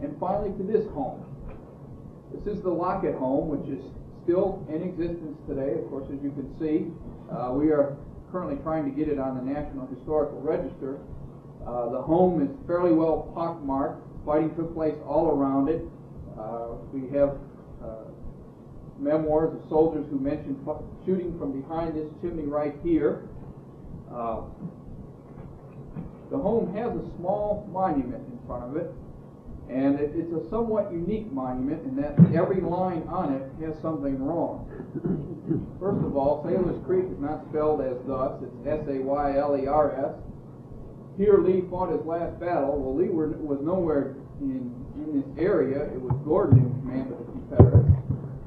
and 0.00 0.14
finally 0.20 0.56
to 0.56 0.62
this 0.62 0.86
home. 0.94 1.24
This 2.32 2.56
is 2.56 2.62
the 2.62 2.70
Lockett 2.70 3.16
home, 3.16 3.48
which 3.48 3.66
is 3.66 3.82
still 4.22 4.64
in 4.68 4.82
existence 4.82 5.36
today, 5.48 5.74
of 5.82 5.88
course, 5.90 6.06
as 6.14 6.22
you 6.22 6.30
can 6.30 6.46
see. 6.60 6.86
Uh, 7.34 7.50
we 7.54 7.72
are 7.72 7.96
currently 8.30 8.62
trying 8.62 8.84
to 8.84 8.94
get 8.94 9.08
it 9.08 9.18
on 9.18 9.34
the 9.34 9.42
National 9.42 9.88
Historical 9.88 10.40
Register. 10.40 11.00
Uh, 11.66 11.88
the 11.90 12.00
home 12.00 12.40
is 12.40 12.50
fairly 12.68 12.92
well 12.92 13.32
pockmarked. 13.34 14.04
Fighting 14.24 14.54
took 14.54 14.72
place 14.74 14.94
all 15.06 15.28
around 15.28 15.68
it. 15.68 15.82
Uh, 16.38 16.76
we 16.92 17.08
have 17.16 17.36
uh, 17.82 18.06
memoirs 18.98 19.54
of 19.54 19.68
soldiers 19.68 20.06
who 20.10 20.18
mentioned 20.18 20.56
shooting 21.04 21.36
from 21.38 21.60
behind 21.60 21.96
this 21.96 22.08
chimney 22.20 22.44
right 22.44 22.74
here. 22.82 23.28
Uh, 24.12 24.42
the 26.30 26.38
home 26.38 26.74
has 26.74 26.92
a 26.94 27.16
small 27.16 27.68
monument 27.72 28.22
in 28.30 28.38
front 28.46 28.64
of 28.64 28.76
it, 28.76 28.92
and 29.70 29.98
it, 29.98 30.12
it's 30.14 30.32
a 30.32 30.48
somewhat 30.50 30.92
unique 30.92 31.30
monument 31.32 31.82
in 31.84 31.96
that 31.96 32.18
every 32.36 32.60
line 32.60 33.02
on 33.08 33.34
it 33.34 33.64
has 33.64 33.80
something 33.80 34.22
wrong. 34.22 34.66
First 35.80 36.04
of 36.04 36.16
all, 36.16 36.44
Sailor's 36.44 36.84
Creek 36.84 37.06
is 37.10 37.18
not 37.18 37.44
spelled 37.48 37.80
as 37.80 37.96
thus, 38.06 38.42
it's 38.42 38.66
S-A-Y-L-E-R-S. 38.66 40.14
Here 41.16 41.38
Lee 41.38 41.64
fought 41.68 41.90
his 41.90 42.04
last 42.06 42.38
battle. 42.38 42.78
Well, 42.78 42.94
Lee 42.94 43.08
were, 43.08 43.28
was 43.38 43.58
nowhere 43.60 44.14
in, 44.40 44.74
in 44.96 45.20
this 45.20 45.28
area. 45.38 45.84
It 45.92 46.00
was 46.00 46.14
Gordon 46.24 46.58
in 46.58 46.70
command 46.80 47.12
of 47.12 47.18
the 47.18 47.28
Confederates, 47.32 47.90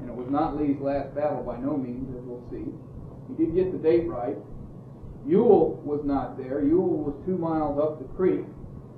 and 0.00 0.08
it 0.08 0.14
was 0.14 0.28
not 0.30 0.56
Lee's 0.56 0.80
last 0.80 1.14
battle 1.14 1.42
by 1.42 1.58
no 1.58 1.76
means, 1.76 2.08
as 2.16 2.22
we'll 2.24 2.44
see. 2.50 2.68
He 3.28 3.34
did 3.36 3.54
get 3.54 3.72
the 3.72 3.78
date 3.78 4.08
right. 4.08 4.36
Ewell 5.26 5.80
was 5.84 6.00
not 6.04 6.36
there. 6.36 6.64
Ewell 6.64 6.98
was 6.98 7.14
two 7.24 7.38
miles 7.38 7.78
up 7.78 7.98
the 7.98 8.08
creek, 8.16 8.42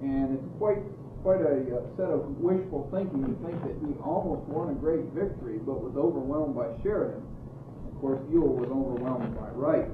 and 0.01 0.35
it's 0.35 0.49
quite 0.59 0.81
quite 1.25 1.41
a 1.41 1.65
uh, 1.73 1.81
set 1.97 2.13
of 2.13 2.37
wishful 2.37 2.85
thinking 2.93 3.25
to 3.25 3.33
think 3.41 3.57
that 3.65 3.73
he 3.81 3.97
almost 4.05 4.45
won 4.45 4.69
a 4.69 4.77
great 4.77 5.09
victory, 5.17 5.57
but 5.57 5.81
was 5.81 5.97
overwhelmed 5.97 6.53
by 6.53 6.69
Sheridan. 6.85 7.25
Of 7.89 7.97
course, 8.01 8.21
Ewell 8.29 8.61
was 8.61 8.69
overwhelmed 8.69 9.33
by 9.33 9.49
Wright, 9.57 9.89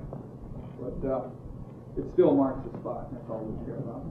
but 0.83 0.99
uh, 1.07 1.31
it 2.01 2.09
still 2.15 2.35
marks 2.35 2.65
the 2.65 2.73
spot. 2.81 3.13
That's 3.13 3.29
all 3.29 3.45
we 3.45 3.53
care 3.69 3.77
about. 3.77 4.01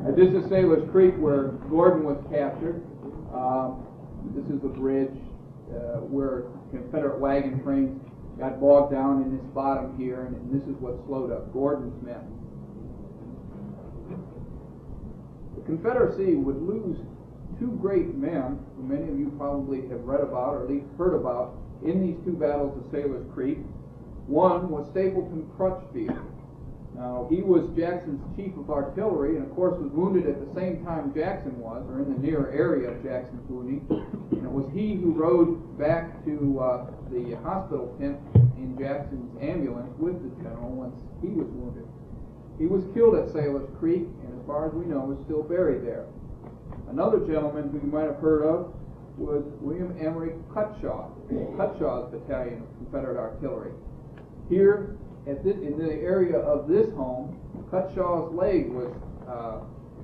And 0.00 0.16
this 0.16 0.32
is 0.32 0.48
Sailor's 0.48 0.88
Creek, 0.90 1.14
where 1.18 1.48
Gordon 1.68 2.04
was 2.04 2.16
captured. 2.32 2.82
Um, 3.34 3.84
this 4.34 4.44
is 4.46 4.60
the 4.62 4.68
bridge 4.68 5.12
uh, 5.70 6.00
where 6.08 6.44
Confederate 6.72 7.20
wagon 7.20 7.62
trains 7.62 8.00
got 8.38 8.60
bogged 8.60 8.92
down 8.92 9.22
in 9.22 9.36
this 9.36 9.44
bottom 9.54 9.96
here, 9.98 10.24
and, 10.24 10.36
and 10.36 10.50
this 10.50 10.66
is 10.66 10.74
what 10.80 10.96
slowed 11.06 11.30
up 11.30 11.52
Gordon's 11.52 11.94
men. 12.02 12.24
The 15.56 15.62
Confederacy 15.66 16.34
would 16.34 16.62
lose 16.62 16.96
two 17.60 17.76
great 17.82 18.14
men, 18.14 18.58
who 18.76 18.82
many 18.82 19.04
of 19.04 19.18
you 19.18 19.32
probably 19.36 19.82
have 19.88 20.00
read 20.04 20.20
about 20.20 20.54
or 20.54 20.64
at 20.64 20.70
least 20.70 20.86
heard 20.96 21.14
about, 21.14 21.54
in 21.84 22.00
these 22.00 22.16
two 22.24 22.32
battles 22.32 22.76
of 22.76 22.90
Sailor's 22.90 23.26
Creek. 23.34 23.58
One 24.30 24.70
was 24.70 24.86
Stapleton 24.94 25.50
Crutchfield. 25.56 26.22
Now, 26.94 27.26
he 27.28 27.42
was 27.42 27.66
Jackson's 27.74 28.22
chief 28.36 28.54
of 28.56 28.70
artillery, 28.70 29.34
and 29.34 29.42
of 29.42 29.50
course 29.56 29.74
was 29.74 29.90
wounded 29.90 30.30
at 30.30 30.38
the 30.38 30.54
same 30.54 30.86
time 30.86 31.10
Jackson 31.12 31.58
was, 31.58 31.82
or 31.90 31.98
in 31.98 32.14
the 32.14 32.20
near 32.22 32.46
area 32.54 32.94
of 32.94 33.02
Jackson's 33.02 33.42
wounding. 33.50 33.82
And 34.30 34.46
it 34.46 34.52
was 34.54 34.70
he 34.70 34.94
who 34.94 35.10
rode 35.18 35.58
back 35.76 36.14
to 36.26 36.60
uh, 36.62 36.86
the 37.10 37.34
hospital 37.42 37.90
tent 37.98 38.22
in 38.54 38.78
Jackson's 38.78 39.34
ambulance 39.42 39.90
with 39.98 40.22
the 40.22 40.30
general 40.46 40.70
once 40.78 40.94
he 41.18 41.34
was 41.34 41.50
wounded. 41.50 41.90
He 42.54 42.70
was 42.70 42.86
killed 42.94 43.18
at 43.18 43.34
Sailor's 43.34 43.66
Creek, 43.82 44.06
and 44.06 44.30
as 44.38 44.46
far 44.46 44.70
as 44.70 44.72
we 44.74 44.86
know, 44.86 45.10
is 45.10 45.18
still 45.26 45.42
buried 45.42 45.82
there. 45.82 46.06
Another 46.86 47.18
gentleman 47.26 47.74
who 47.74 47.82
you 47.82 47.90
might 47.90 48.06
have 48.06 48.22
heard 48.22 48.46
of 48.46 48.70
was 49.18 49.42
William 49.58 49.90
Emory 49.98 50.38
Cutshaw, 50.54 51.10
Cutshaw's 51.58 52.14
battalion 52.14 52.62
of 52.62 52.70
Confederate 52.78 53.18
artillery. 53.18 53.74
Here, 54.50 54.96
at 55.28 55.46
in 55.46 55.78
the 55.78 55.92
area 56.02 56.36
of 56.36 56.66
this 56.66 56.92
home, 56.94 57.38
Cutshaw's 57.70 58.34
leg 58.34 58.68
was 58.68 58.92
uh, 59.28 59.60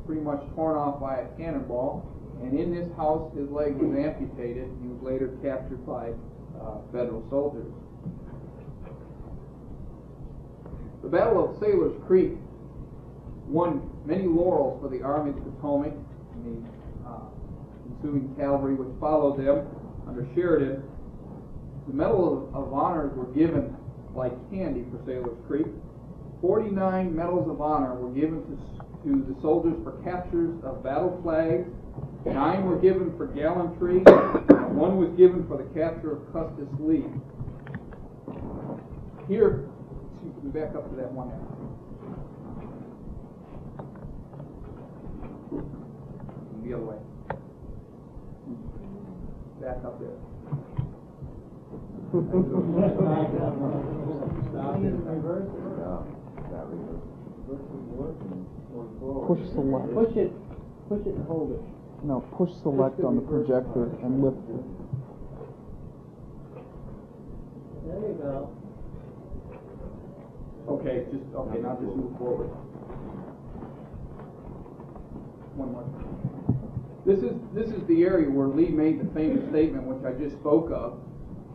pretty 0.07 0.20
much 0.20 0.40
torn 0.55 0.76
off 0.76 1.01
by 1.01 1.16
a 1.16 1.26
cannonball, 1.36 2.07
and 2.40 2.57
in 2.57 2.72
this 2.72 2.88
house, 2.97 3.34
his 3.36 3.51
leg 3.51 3.74
was 3.74 3.99
amputated. 3.99 4.70
He 4.80 4.86
was 4.86 5.03
later 5.03 5.36
captured 5.42 5.84
by 5.84 6.12
uh, 6.62 6.78
federal 6.92 7.26
soldiers. 7.28 7.66
The 11.03 11.09
Battle 11.09 11.51
of 11.51 11.59
Sailor's 11.59 12.01
Creek 12.07 12.32
won 13.49 13.90
many 14.05 14.26
laurels 14.26 14.80
for 14.80 14.88
the 14.88 15.03
Army 15.03 15.30
of 15.30 15.44
the 15.44 15.51
Potomac 15.51 15.92
and 16.34 16.64
the 16.64 17.09
uh, 17.09 17.18
ensuing 17.90 18.32
cavalry 18.36 18.74
which 18.74 18.94
followed 19.01 19.38
them 19.38 19.66
under 20.07 20.24
Sheridan. 20.36 20.84
The 21.88 21.94
Medal 21.94 22.49
of, 22.49 22.55
of 22.55 22.72
Honors 22.72 23.12
were 23.16 23.32
given 23.34 23.76
like 24.17 24.33
candy 24.51 24.85
for 24.91 24.99
Sailor's 25.05 25.39
Creek. 25.47 25.67
49 26.41 27.14
medals 27.14 27.49
of 27.51 27.61
honor 27.61 27.95
were 27.95 28.12
given 28.14 28.41
to, 28.45 28.57
to 29.05 29.25
the 29.33 29.41
soldiers 29.41 29.77
for 29.85 29.93
captures 30.03 30.57
of 30.64 30.83
battle 30.83 31.21
flags. 31.23 31.69
Nine 32.25 32.64
were 32.64 32.79
given 32.79 33.17
for 33.17 33.27
gallantry. 33.27 34.01
one 34.73 34.97
was 34.97 35.11
given 35.17 35.47
for 35.47 35.57
the 35.57 35.69
capture 35.79 36.12
of 36.12 36.33
Custis 36.33 36.69
Lee. 36.81 37.05
Here, 39.29 39.69
excuse 40.14 40.43
me, 40.43 40.51
back 40.51 40.75
up 40.75 40.89
to 40.91 40.97
that 40.97 41.12
one. 41.12 41.31
The 46.64 46.75
other 46.75 46.85
way. 46.85 46.97
Back 49.61 49.85
up 49.85 50.01
there. 50.01 50.36
Push 52.12 52.22
select. 59.52 59.94
Push 59.94 60.16
it, 60.16 60.32
push 60.88 61.00
it 61.00 61.14
and 61.14 61.26
hold 61.26 61.50
it. 61.50 61.61
No, 62.04 62.20
push 62.36 62.50
select 62.62 63.00
on 63.00 63.16
the 63.16 63.22
projector 63.22 63.90
and 64.04 64.22
lift 64.22 64.36
it. 64.48 64.62
There 67.86 67.98
you 67.98 68.14
go. 68.22 68.50
Okay, 70.68 71.07
just, 71.11 71.24
okay, 71.34 71.59
now 71.61 71.74
just 71.74 71.96
move 71.96 72.16
forward. 72.18 72.50
One 75.57 75.72
more. 75.72 75.84
This 77.04 77.18
is, 77.22 77.34
this 77.54 77.68
is 77.74 77.86
the 77.88 78.02
area 78.02 78.30
where 78.30 78.48
Lee 78.48 78.68
made 78.68 79.00
the 79.00 79.07
famous 79.14 79.48
statement 79.50 79.84
which 79.84 80.04
I 80.04 80.12
just 80.18 80.36
spoke 80.36 80.70
of. 80.70 81.00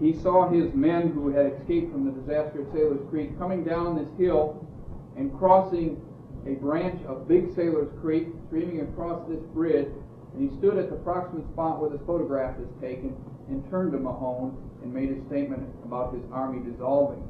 He 0.02 0.14
saw 0.14 0.50
his 0.50 0.74
men 0.74 1.12
who 1.12 1.30
had 1.30 1.46
escaped 1.54 1.92
from 1.92 2.06
the 2.06 2.12
disaster 2.12 2.64
at 2.64 2.74
Sailor's 2.74 3.08
Creek 3.12 3.38
coming 3.38 3.64
down 3.64 3.96
this 3.96 4.10
hill 4.18 4.68
and 5.16 5.38
crossing 5.38 6.02
a 6.48 6.56
branch 6.56 7.00
of 7.06 7.28
Big 7.28 7.54
Sailor's 7.54 7.92
Creek, 8.02 8.30
streaming 8.48 8.82
across 8.82 9.22
this 9.30 9.44
bridge, 9.54 9.90
and 10.34 10.50
he 10.50 10.58
stood 10.58 10.80
at 10.80 10.90
the 10.90 10.96
proximate 10.98 11.46
spot 11.54 11.80
where 11.80 11.92
this 11.92 12.02
photograph 12.08 12.58
is 12.60 12.68
taken 12.82 13.16
and 13.50 13.70
turned 13.70 13.92
to 13.92 14.00
Mahone 14.00 14.58
and 14.82 14.92
made 14.92 15.12
a 15.12 15.24
statement 15.28 15.70
about 15.86 16.16
his 16.16 16.24
army 16.32 16.68
dissolving. 16.68 17.28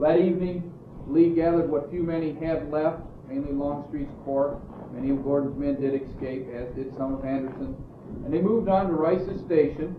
That 0.00 0.18
evening, 0.18 0.72
Lee 1.06 1.30
gathered 1.30 1.70
what 1.70 1.88
few 1.90 2.02
men 2.02 2.22
he 2.22 2.44
had 2.44 2.68
left, 2.72 3.02
mainly 3.28 3.52
Longstreet's 3.52 4.12
corps. 4.24 4.60
Many 4.92 5.10
of 5.10 5.22
Gordon's 5.22 5.56
men 5.56 5.80
did 5.80 6.02
escape, 6.02 6.48
as 6.52 6.74
did 6.74 6.96
some 6.96 7.14
of 7.14 7.24
Anderson, 7.24 7.76
and 8.24 8.34
they 8.34 8.40
moved 8.40 8.68
on 8.68 8.88
to 8.88 8.92
Rice's 8.92 9.40
Station, 9.42 9.94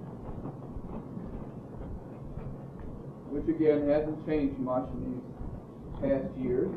which 3.37 3.55
again 3.55 3.87
hasn't 3.87 4.25
changed 4.25 4.57
much 4.57 4.89
in 4.93 5.13
these 5.13 6.01
past 6.01 6.25
years. 6.37 6.73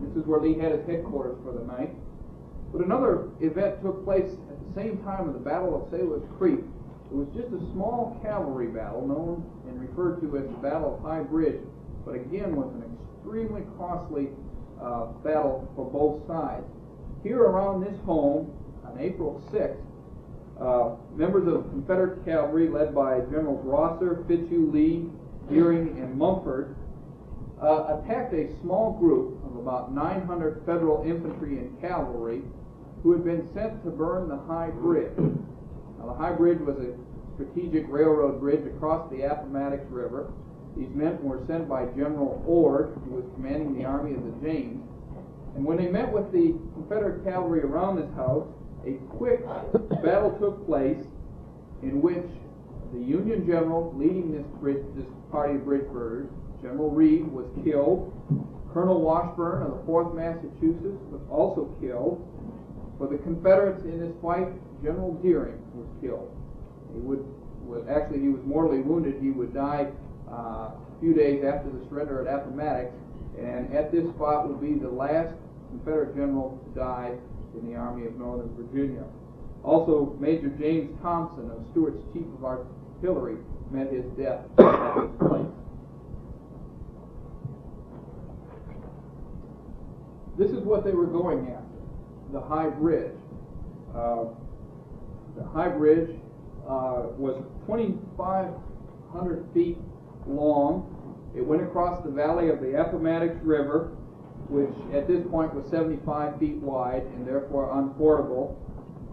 This 0.00 0.12
is 0.16 0.26
where 0.28 0.40
Lee 0.40 0.58
had 0.58 0.72
his 0.72 0.86
headquarters 0.86 1.38
for 1.42 1.52
the 1.52 1.64
night. 1.64 1.90
But 2.72 2.84
another 2.84 3.30
event 3.40 3.80
took 3.82 4.04
place 4.04 4.28
at 4.28 4.58
the 4.60 4.72
same 4.76 4.98
time 5.04 5.28
of 5.28 5.34
the 5.34 5.40
Battle 5.40 5.72
of 5.80 5.90
Sailor's 5.90 6.26
Creek. 6.36 6.60
It 6.60 7.14
was 7.14 7.28
just 7.32 7.48
a 7.48 7.60
small 7.72 8.18
cavalry 8.22 8.66
battle 8.66 9.06
known 9.06 9.40
and 9.68 9.80
referred 9.80 10.20
to 10.20 10.36
as 10.36 10.44
the 10.44 10.60
Battle 10.60 10.96
of 10.96 11.02
High 11.02 11.22
Bridge, 11.22 11.62
but 12.04 12.14
again 12.14 12.56
was 12.56 12.68
an 12.74 12.84
extremely 12.92 13.62
costly 13.78 14.28
uh, 14.82 15.06
battle 15.24 15.70
for 15.76 15.88
both 15.88 16.26
sides. 16.26 16.66
Here 17.22 17.40
around 17.40 17.80
this 17.80 17.96
home, 18.04 18.52
on 18.84 18.98
April 19.00 19.42
6th, 19.52 19.80
uh, 20.60 20.96
members 21.14 21.46
of 21.46 21.68
Confederate 21.70 22.24
cavalry 22.24 22.68
led 22.68 22.94
by 22.94 23.20
Generals 23.20 23.64
Rosser, 23.64 24.24
Fitzhugh 24.26 24.70
Lee, 24.72 25.06
Dearing, 25.50 25.98
and 26.00 26.16
Munford 26.16 26.74
uh, 27.62 27.98
attacked 27.98 28.34
a 28.34 28.48
small 28.60 28.92
group 28.98 29.38
of 29.44 29.56
about 29.56 29.92
900 29.92 30.62
Federal 30.66 31.04
infantry 31.04 31.58
and 31.58 31.80
cavalry 31.80 32.42
who 33.02 33.12
had 33.12 33.24
been 33.24 33.48
sent 33.54 33.84
to 33.84 33.90
burn 33.90 34.28
the 34.28 34.36
High 34.36 34.70
Bridge. 34.70 35.16
Now, 35.16 36.06
the 36.06 36.14
High 36.14 36.32
Bridge 36.32 36.58
was 36.60 36.76
a 36.76 36.96
strategic 37.34 37.84
railroad 37.88 38.40
bridge 38.40 38.66
across 38.66 39.10
the 39.10 39.22
Appomattox 39.22 39.82
River. 39.90 40.32
These 40.76 40.90
men 40.94 41.22
were 41.22 41.40
sent 41.46 41.68
by 41.68 41.86
General 41.96 42.42
Ord, 42.46 42.98
who 43.04 43.16
was 43.16 43.24
commanding 43.34 43.78
the 43.78 43.84
Army 43.84 44.14
of 44.14 44.24
the 44.24 44.46
James. 44.46 44.82
And 45.54 45.64
when 45.64 45.78
they 45.78 45.88
met 45.88 46.12
with 46.12 46.32
the 46.32 46.58
Confederate 46.74 47.24
cavalry 47.24 47.60
around 47.60 47.96
this 47.96 48.12
house, 48.14 48.46
a 48.86 48.92
quick 49.16 49.44
battle 50.02 50.36
took 50.38 50.64
place 50.66 51.02
in 51.82 52.00
which 52.00 52.24
the 52.92 53.00
Union 53.00 53.46
general 53.46 53.92
leading 53.96 54.32
this 54.32 54.46
bridge, 54.60 54.82
this 54.96 55.06
party 55.30 55.56
of 55.56 55.64
bridge 55.64 55.86
burners, 55.92 56.28
General 56.62 56.90
Read, 56.90 57.26
was 57.26 57.46
killed. 57.64 58.12
Colonel 58.72 59.00
Washburn 59.00 59.62
of 59.62 59.70
the 59.70 59.82
4th 59.90 60.14
Massachusetts 60.14 61.02
was 61.10 61.20
also 61.30 61.74
killed. 61.80 62.22
For 62.98 63.08
the 63.08 63.18
Confederates 63.18 63.82
in 63.84 64.00
this 64.00 64.14
fight, 64.22 64.48
General 64.82 65.14
Dearing 65.14 65.60
was 65.74 65.88
killed. 66.00 66.30
He 66.94 67.00
would, 67.00 67.24
was 67.66 67.84
actually 67.90 68.20
he 68.20 68.28
was 68.28 68.40
mortally 68.44 68.80
wounded. 68.80 69.20
He 69.20 69.30
would 69.30 69.52
die 69.52 69.88
uh, 70.30 70.70
a 70.70 70.96
few 71.00 71.12
days 71.12 71.44
after 71.44 71.68
the 71.70 71.84
surrender 71.88 72.26
at 72.26 72.32
Appomattox, 72.32 72.94
and 73.38 73.72
at 73.74 73.92
this 73.92 74.08
spot 74.14 74.48
would 74.48 74.60
be 74.60 74.78
the 74.78 74.88
last 74.88 75.34
Confederate 75.70 76.14
general 76.14 76.58
to 76.64 76.78
die 76.78 77.16
in 77.56 77.70
the 77.70 77.76
Army 77.76 78.06
of 78.06 78.16
Northern 78.16 78.54
Virginia. 78.56 79.04
Also, 79.62 80.16
Major 80.20 80.48
James 80.48 80.96
Thomson 81.02 81.50
of 81.50 81.64
Stuart's 81.72 82.02
Chief 82.12 82.26
of 82.38 82.44
Artillery 82.44 83.36
met 83.70 83.92
his 83.92 84.04
death 84.16 84.40
at 84.58 84.94
this 84.94 85.10
place. 85.18 85.46
This 90.38 90.50
is 90.50 90.62
what 90.64 90.84
they 90.84 90.92
were 90.92 91.06
going 91.06 91.50
after, 91.50 91.80
the 92.32 92.40
High 92.40 92.68
Bridge. 92.68 93.16
Uh, 93.94 94.26
the 95.36 95.44
High 95.44 95.68
Bridge 95.68 96.10
uh, 96.68 97.08
was 97.16 97.42
2,500 97.66 99.46
feet 99.54 99.78
long. 100.26 100.92
It 101.34 101.40
went 101.40 101.62
across 101.62 102.04
the 102.04 102.10
valley 102.10 102.50
of 102.50 102.60
the 102.60 102.78
Appomattox 102.78 103.34
River, 103.42 103.96
which 104.48 104.72
at 104.94 105.08
this 105.08 105.24
point 105.30 105.54
was 105.54 105.68
75 105.70 106.38
feet 106.38 106.56
wide 106.56 107.02
and 107.02 107.26
therefore 107.26 107.74
unfordable. 107.74 108.54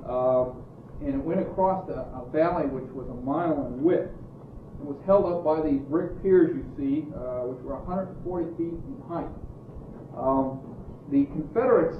Uh, 0.06 0.54
and 1.02 1.16
it 1.16 1.24
went 1.24 1.42
across 1.42 1.90
a, 1.90 2.06
a, 2.16 2.30
valley 2.32 2.68
which 2.68 2.88
was 2.94 3.08
a 3.10 3.20
mile 3.26 3.68
in 3.68 3.84
width. 3.84 4.12
It 4.80 4.86
was 4.86 5.00
held 5.06 5.26
up 5.26 5.44
by 5.44 5.62
these 5.64 5.82
brick 5.90 6.22
piers 6.22 6.56
you 6.56 6.64
see, 6.78 7.08
uh, 7.16 7.48
which 7.48 7.60
were 7.64 7.76
140 7.82 8.56
feet 8.56 8.76
in 8.76 8.96
height. 9.08 9.32
Um, 10.16 10.60
the 11.12 11.26
Confederates 11.32 11.98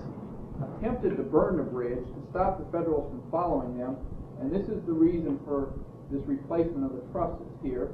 attempted 0.62 1.18
to 1.18 1.24
burn 1.24 1.58
the 1.58 1.64
bridge 1.64 2.06
to 2.06 2.22
stop 2.30 2.60
the 2.60 2.68
Federals 2.72 3.10
from 3.12 3.24
following 3.32 3.78
them, 3.78 3.98
and 4.40 4.52
this 4.52 4.68
is 4.70 4.84
the 4.86 4.94
reason 4.94 5.40
for 5.44 5.74
this 6.12 6.22
replacement 6.28 6.86
of 6.86 6.94
the 6.96 7.04
trusses 7.12 7.48
here. 7.64 7.92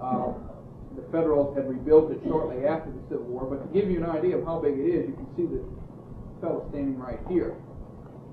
Uh, 0.00 0.32
the 1.00 1.12
Federals 1.12 1.56
had 1.56 1.68
rebuilt 1.68 2.10
it 2.12 2.20
shortly 2.24 2.66
after 2.66 2.90
the 2.90 3.02
Civil 3.08 3.26
War, 3.26 3.44
but 3.44 3.62
to 3.62 3.68
give 3.78 3.90
you 3.90 4.02
an 4.02 4.10
idea 4.10 4.36
of 4.36 4.44
how 4.44 4.58
big 4.58 4.78
it 4.78 4.86
is, 4.86 5.08
you 5.08 5.14
can 5.14 5.28
see 5.36 5.46
the 5.46 5.62
fellow 6.40 6.66
standing 6.70 6.98
right 6.98 7.20
here. 7.28 7.54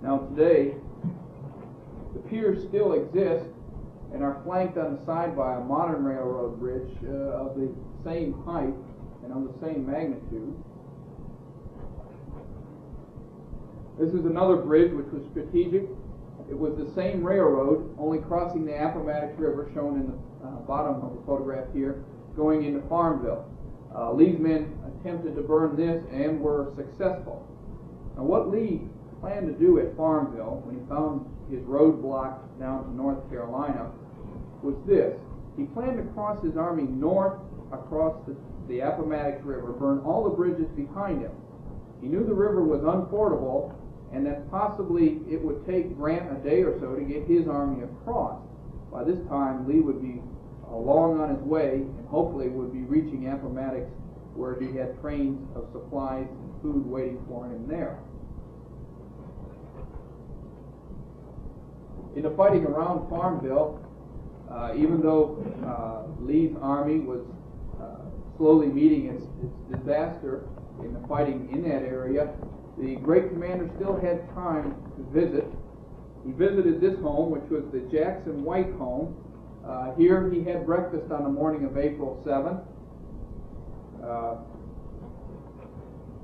Now 0.01 0.19
today, 0.19 0.75
the 2.13 2.19
piers 2.29 2.67
still 2.67 2.93
exist, 2.93 3.45
and 4.13 4.23
are 4.23 4.41
flanked 4.45 4.77
on 4.77 4.95
the 4.95 5.05
side 5.05 5.35
by 5.35 5.55
a 5.55 5.59
modern 5.59 6.03
railroad 6.03 6.59
bridge 6.59 6.89
uh, 7.03 7.43
of 7.43 7.55
the 7.55 7.69
same 8.05 8.33
height 8.45 8.73
and 9.23 9.33
of 9.33 9.53
the 9.53 9.65
same 9.65 9.85
magnitude. 9.85 10.55
This 13.99 14.13
is 14.13 14.25
another 14.25 14.57
bridge 14.57 14.93
which 14.93 15.07
was 15.07 15.23
strategic. 15.31 15.89
It 16.49 16.57
was 16.57 16.77
the 16.77 16.89
same 16.95 17.23
railroad, 17.23 17.93
only 17.99 18.19
crossing 18.19 18.65
the 18.65 18.73
Appomattox 18.73 19.37
River, 19.37 19.69
shown 19.73 19.95
in 19.99 20.07
the 20.07 20.47
uh, 20.47 20.51
bottom 20.61 21.01
of 21.01 21.17
the 21.17 21.21
photograph 21.25 21.65
here, 21.73 22.05
going 22.37 22.63
into 22.63 22.87
Farmville. 22.87 23.43
Uh, 23.93 24.13
Lee's 24.13 24.39
men 24.39 24.77
attempted 24.85 25.35
to 25.35 25.41
burn 25.41 25.75
this 25.75 26.03
and 26.13 26.39
were 26.39 26.71
successful. 26.77 27.45
Now, 28.15 28.23
what 28.23 28.49
Lee 28.49 28.87
planned 29.19 29.47
to 29.47 29.53
do 29.53 29.79
at 29.79 29.97
Farmville, 29.97 30.61
when 30.63 30.79
he 30.79 30.81
found 30.87 31.25
his 31.49 31.61
roadblock 31.65 32.39
down 32.59 32.85
to 32.85 32.95
North 32.95 33.27
Carolina, 33.29 33.91
was 34.61 34.75
this. 34.85 35.17
He 35.57 35.65
planned 35.65 35.97
to 35.97 36.03
cross 36.13 36.41
his 36.43 36.55
army 36.55 36.83
north 36.83 37.39
across 37.73 38.15
the, 38.27 38.35
the 38.67 38.79
Appomattox 38.81 39.43
River, 39.43 39.73
burn 39.73 39.99
all 40.05 40.23
the 40.23 40.35
bridges 40.35 40.67
behind 40.75 41.21
him. 41.21 41.31
He 42.01 42.07
knew 42.07 42.23
the 42.23 42.33
river 42.33 42.63
was 42.63 42.81
unfordable 42.81 43.73
and 44.13 44.25
that 44.25 44.49
possibly 44.49 45.19
it 45.29 45.41
would 45.41 45.65
take 45.65 45.97
Grant 45.97 46.31
a 46.31 46.35
day 46.47 46.61
or 46.61 46.79
so 46.79 46.95
to 46.95 47.01
get 47.01 47.27
his 47.27 47.47
army 47.47 47.83
across. 47.83 48.39
By 48.91 49.03
this 49.03 49.19
time, 49.27 49.67
Lee 49.67 49.81
would 49.81 50.01
be 50.01 50.21
uh, 50.69 50.75
long 50.75 51.19
on 51.19 51.29
his 51.29 51.43
way 51.43 51.75
and 51.75 52.07
hopefully 52.07 52.49
would 52.49 52.73
be 52.73 52.81
reaching 52.81 53.29
Appomattox 53.29 53.85
where 54.35 54.59
he 54.59 54.77
had 54.77 54.99
trains 55.01 55.39
of 55.55 55.67
supplies 55.71 56.27
and 56.29 56.61
food 56.61 56.85
waiting 56.85 57.19
for 57.27 57.45
him 57.45 57.67
there. 57.67 57.97
In 62.15 62.23
the 62.23 62.31
fighting 62.31 62.65
around 62.65 63.09
Farmville, 63.09 63.79
uh, 64.49 64.73
even 64.75 65.01
though 65.01 65.43
uh, 65.65 66.23
Lee's 66.23 66.55
army 66.61 66.99
was 66.99 67.21
uh, 67.81 68.09
slowly 68.37 68.67
meeting 68.67 69.07
its, 69.07 69.23
its 69.43 69.81
disaster 69.81 70.47
in 70.83 70.93
the 70.93 71.07
fighting 71.07 71.49
in 71.51 71.63
that 71.63 71.83
area, 71.83 72.33
the 72.77 72.95
great 72.97 73.29
commander 73.29 73.69
still 73.75 73.99
had 73.99 74.27
time 74.33 74.75
to 74.95 75.19
visit. 75.19 75.45
He 76.25 76.31
visited 76.31 76.79
this 76.79 76.97
home, 76.99 77.31
which 77.31 77.49
was 77.49 77.63
the 77.71 77.81
Jackson 77.91 78.43
White 78.43 78.71
home. 78.73 79.15
Uh, 79.67 79.93
here 79.95 80.31
he 80.31 80.43
had 80.43 80.65
breakfast 80.65 81.11
on 81.11 81.23
the 81.23 81.29
morning 81.29 81.65
of 81.65 81.77
April 81.77 82.23
7th 82.25 82.63
uh, 84.01 84.37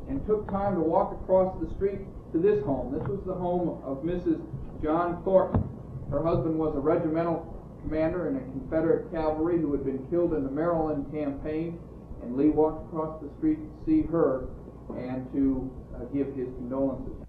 and 0.07 0.25
took 0.25 0.49
time 0.49 0.75
to 0.75 0.81
walk 0.81 1.11
across 1.21 1.53
the 1.61 1.69
street 1.75 1.99
to 2.31 2.39
this 2.39 2.63
home. 2.63 2.93
This 2.97 3.05
was 3.07 3.19
the 3.25 3.33
home 3.33 3.81
of 3.83 4.03
Mrs. 4.03 4.41
John 4.81 5.21
Thornton. 5.23 5.67
Her 6.09 6.23
husband 6.23 6.57
was 6.57 6.73
a 6.75 6.79
regimental 6.79 7.53
commander 7.81 8.29
in 8.29 8.37
a 8.37 8.39
Confederate 8.39 9.11
cavalry 9.11 9.59
who 9.59 9.73
had 9.73 9.83
been 9.83 10.07
killed 10.09 10.33
in 10.33 10.45
the 10.45 10.51
Maryland 10.51 11.11
campaign, 11.11 11.79
and 12.21 12.37
Lee 12.37 12.49
walked 12.49 12.87
across 12.87 13.21
the 13.21 13.29
street 13.37 13.57
to 13.57 13.85
see 13.85 14.07
her 14.07 14.47
and 14.95 15.29
to 15.33 15.69
uh, 15.95 16.05
give 16.13 16.27
his 16.35 16.47
condolences. 16.55 17.22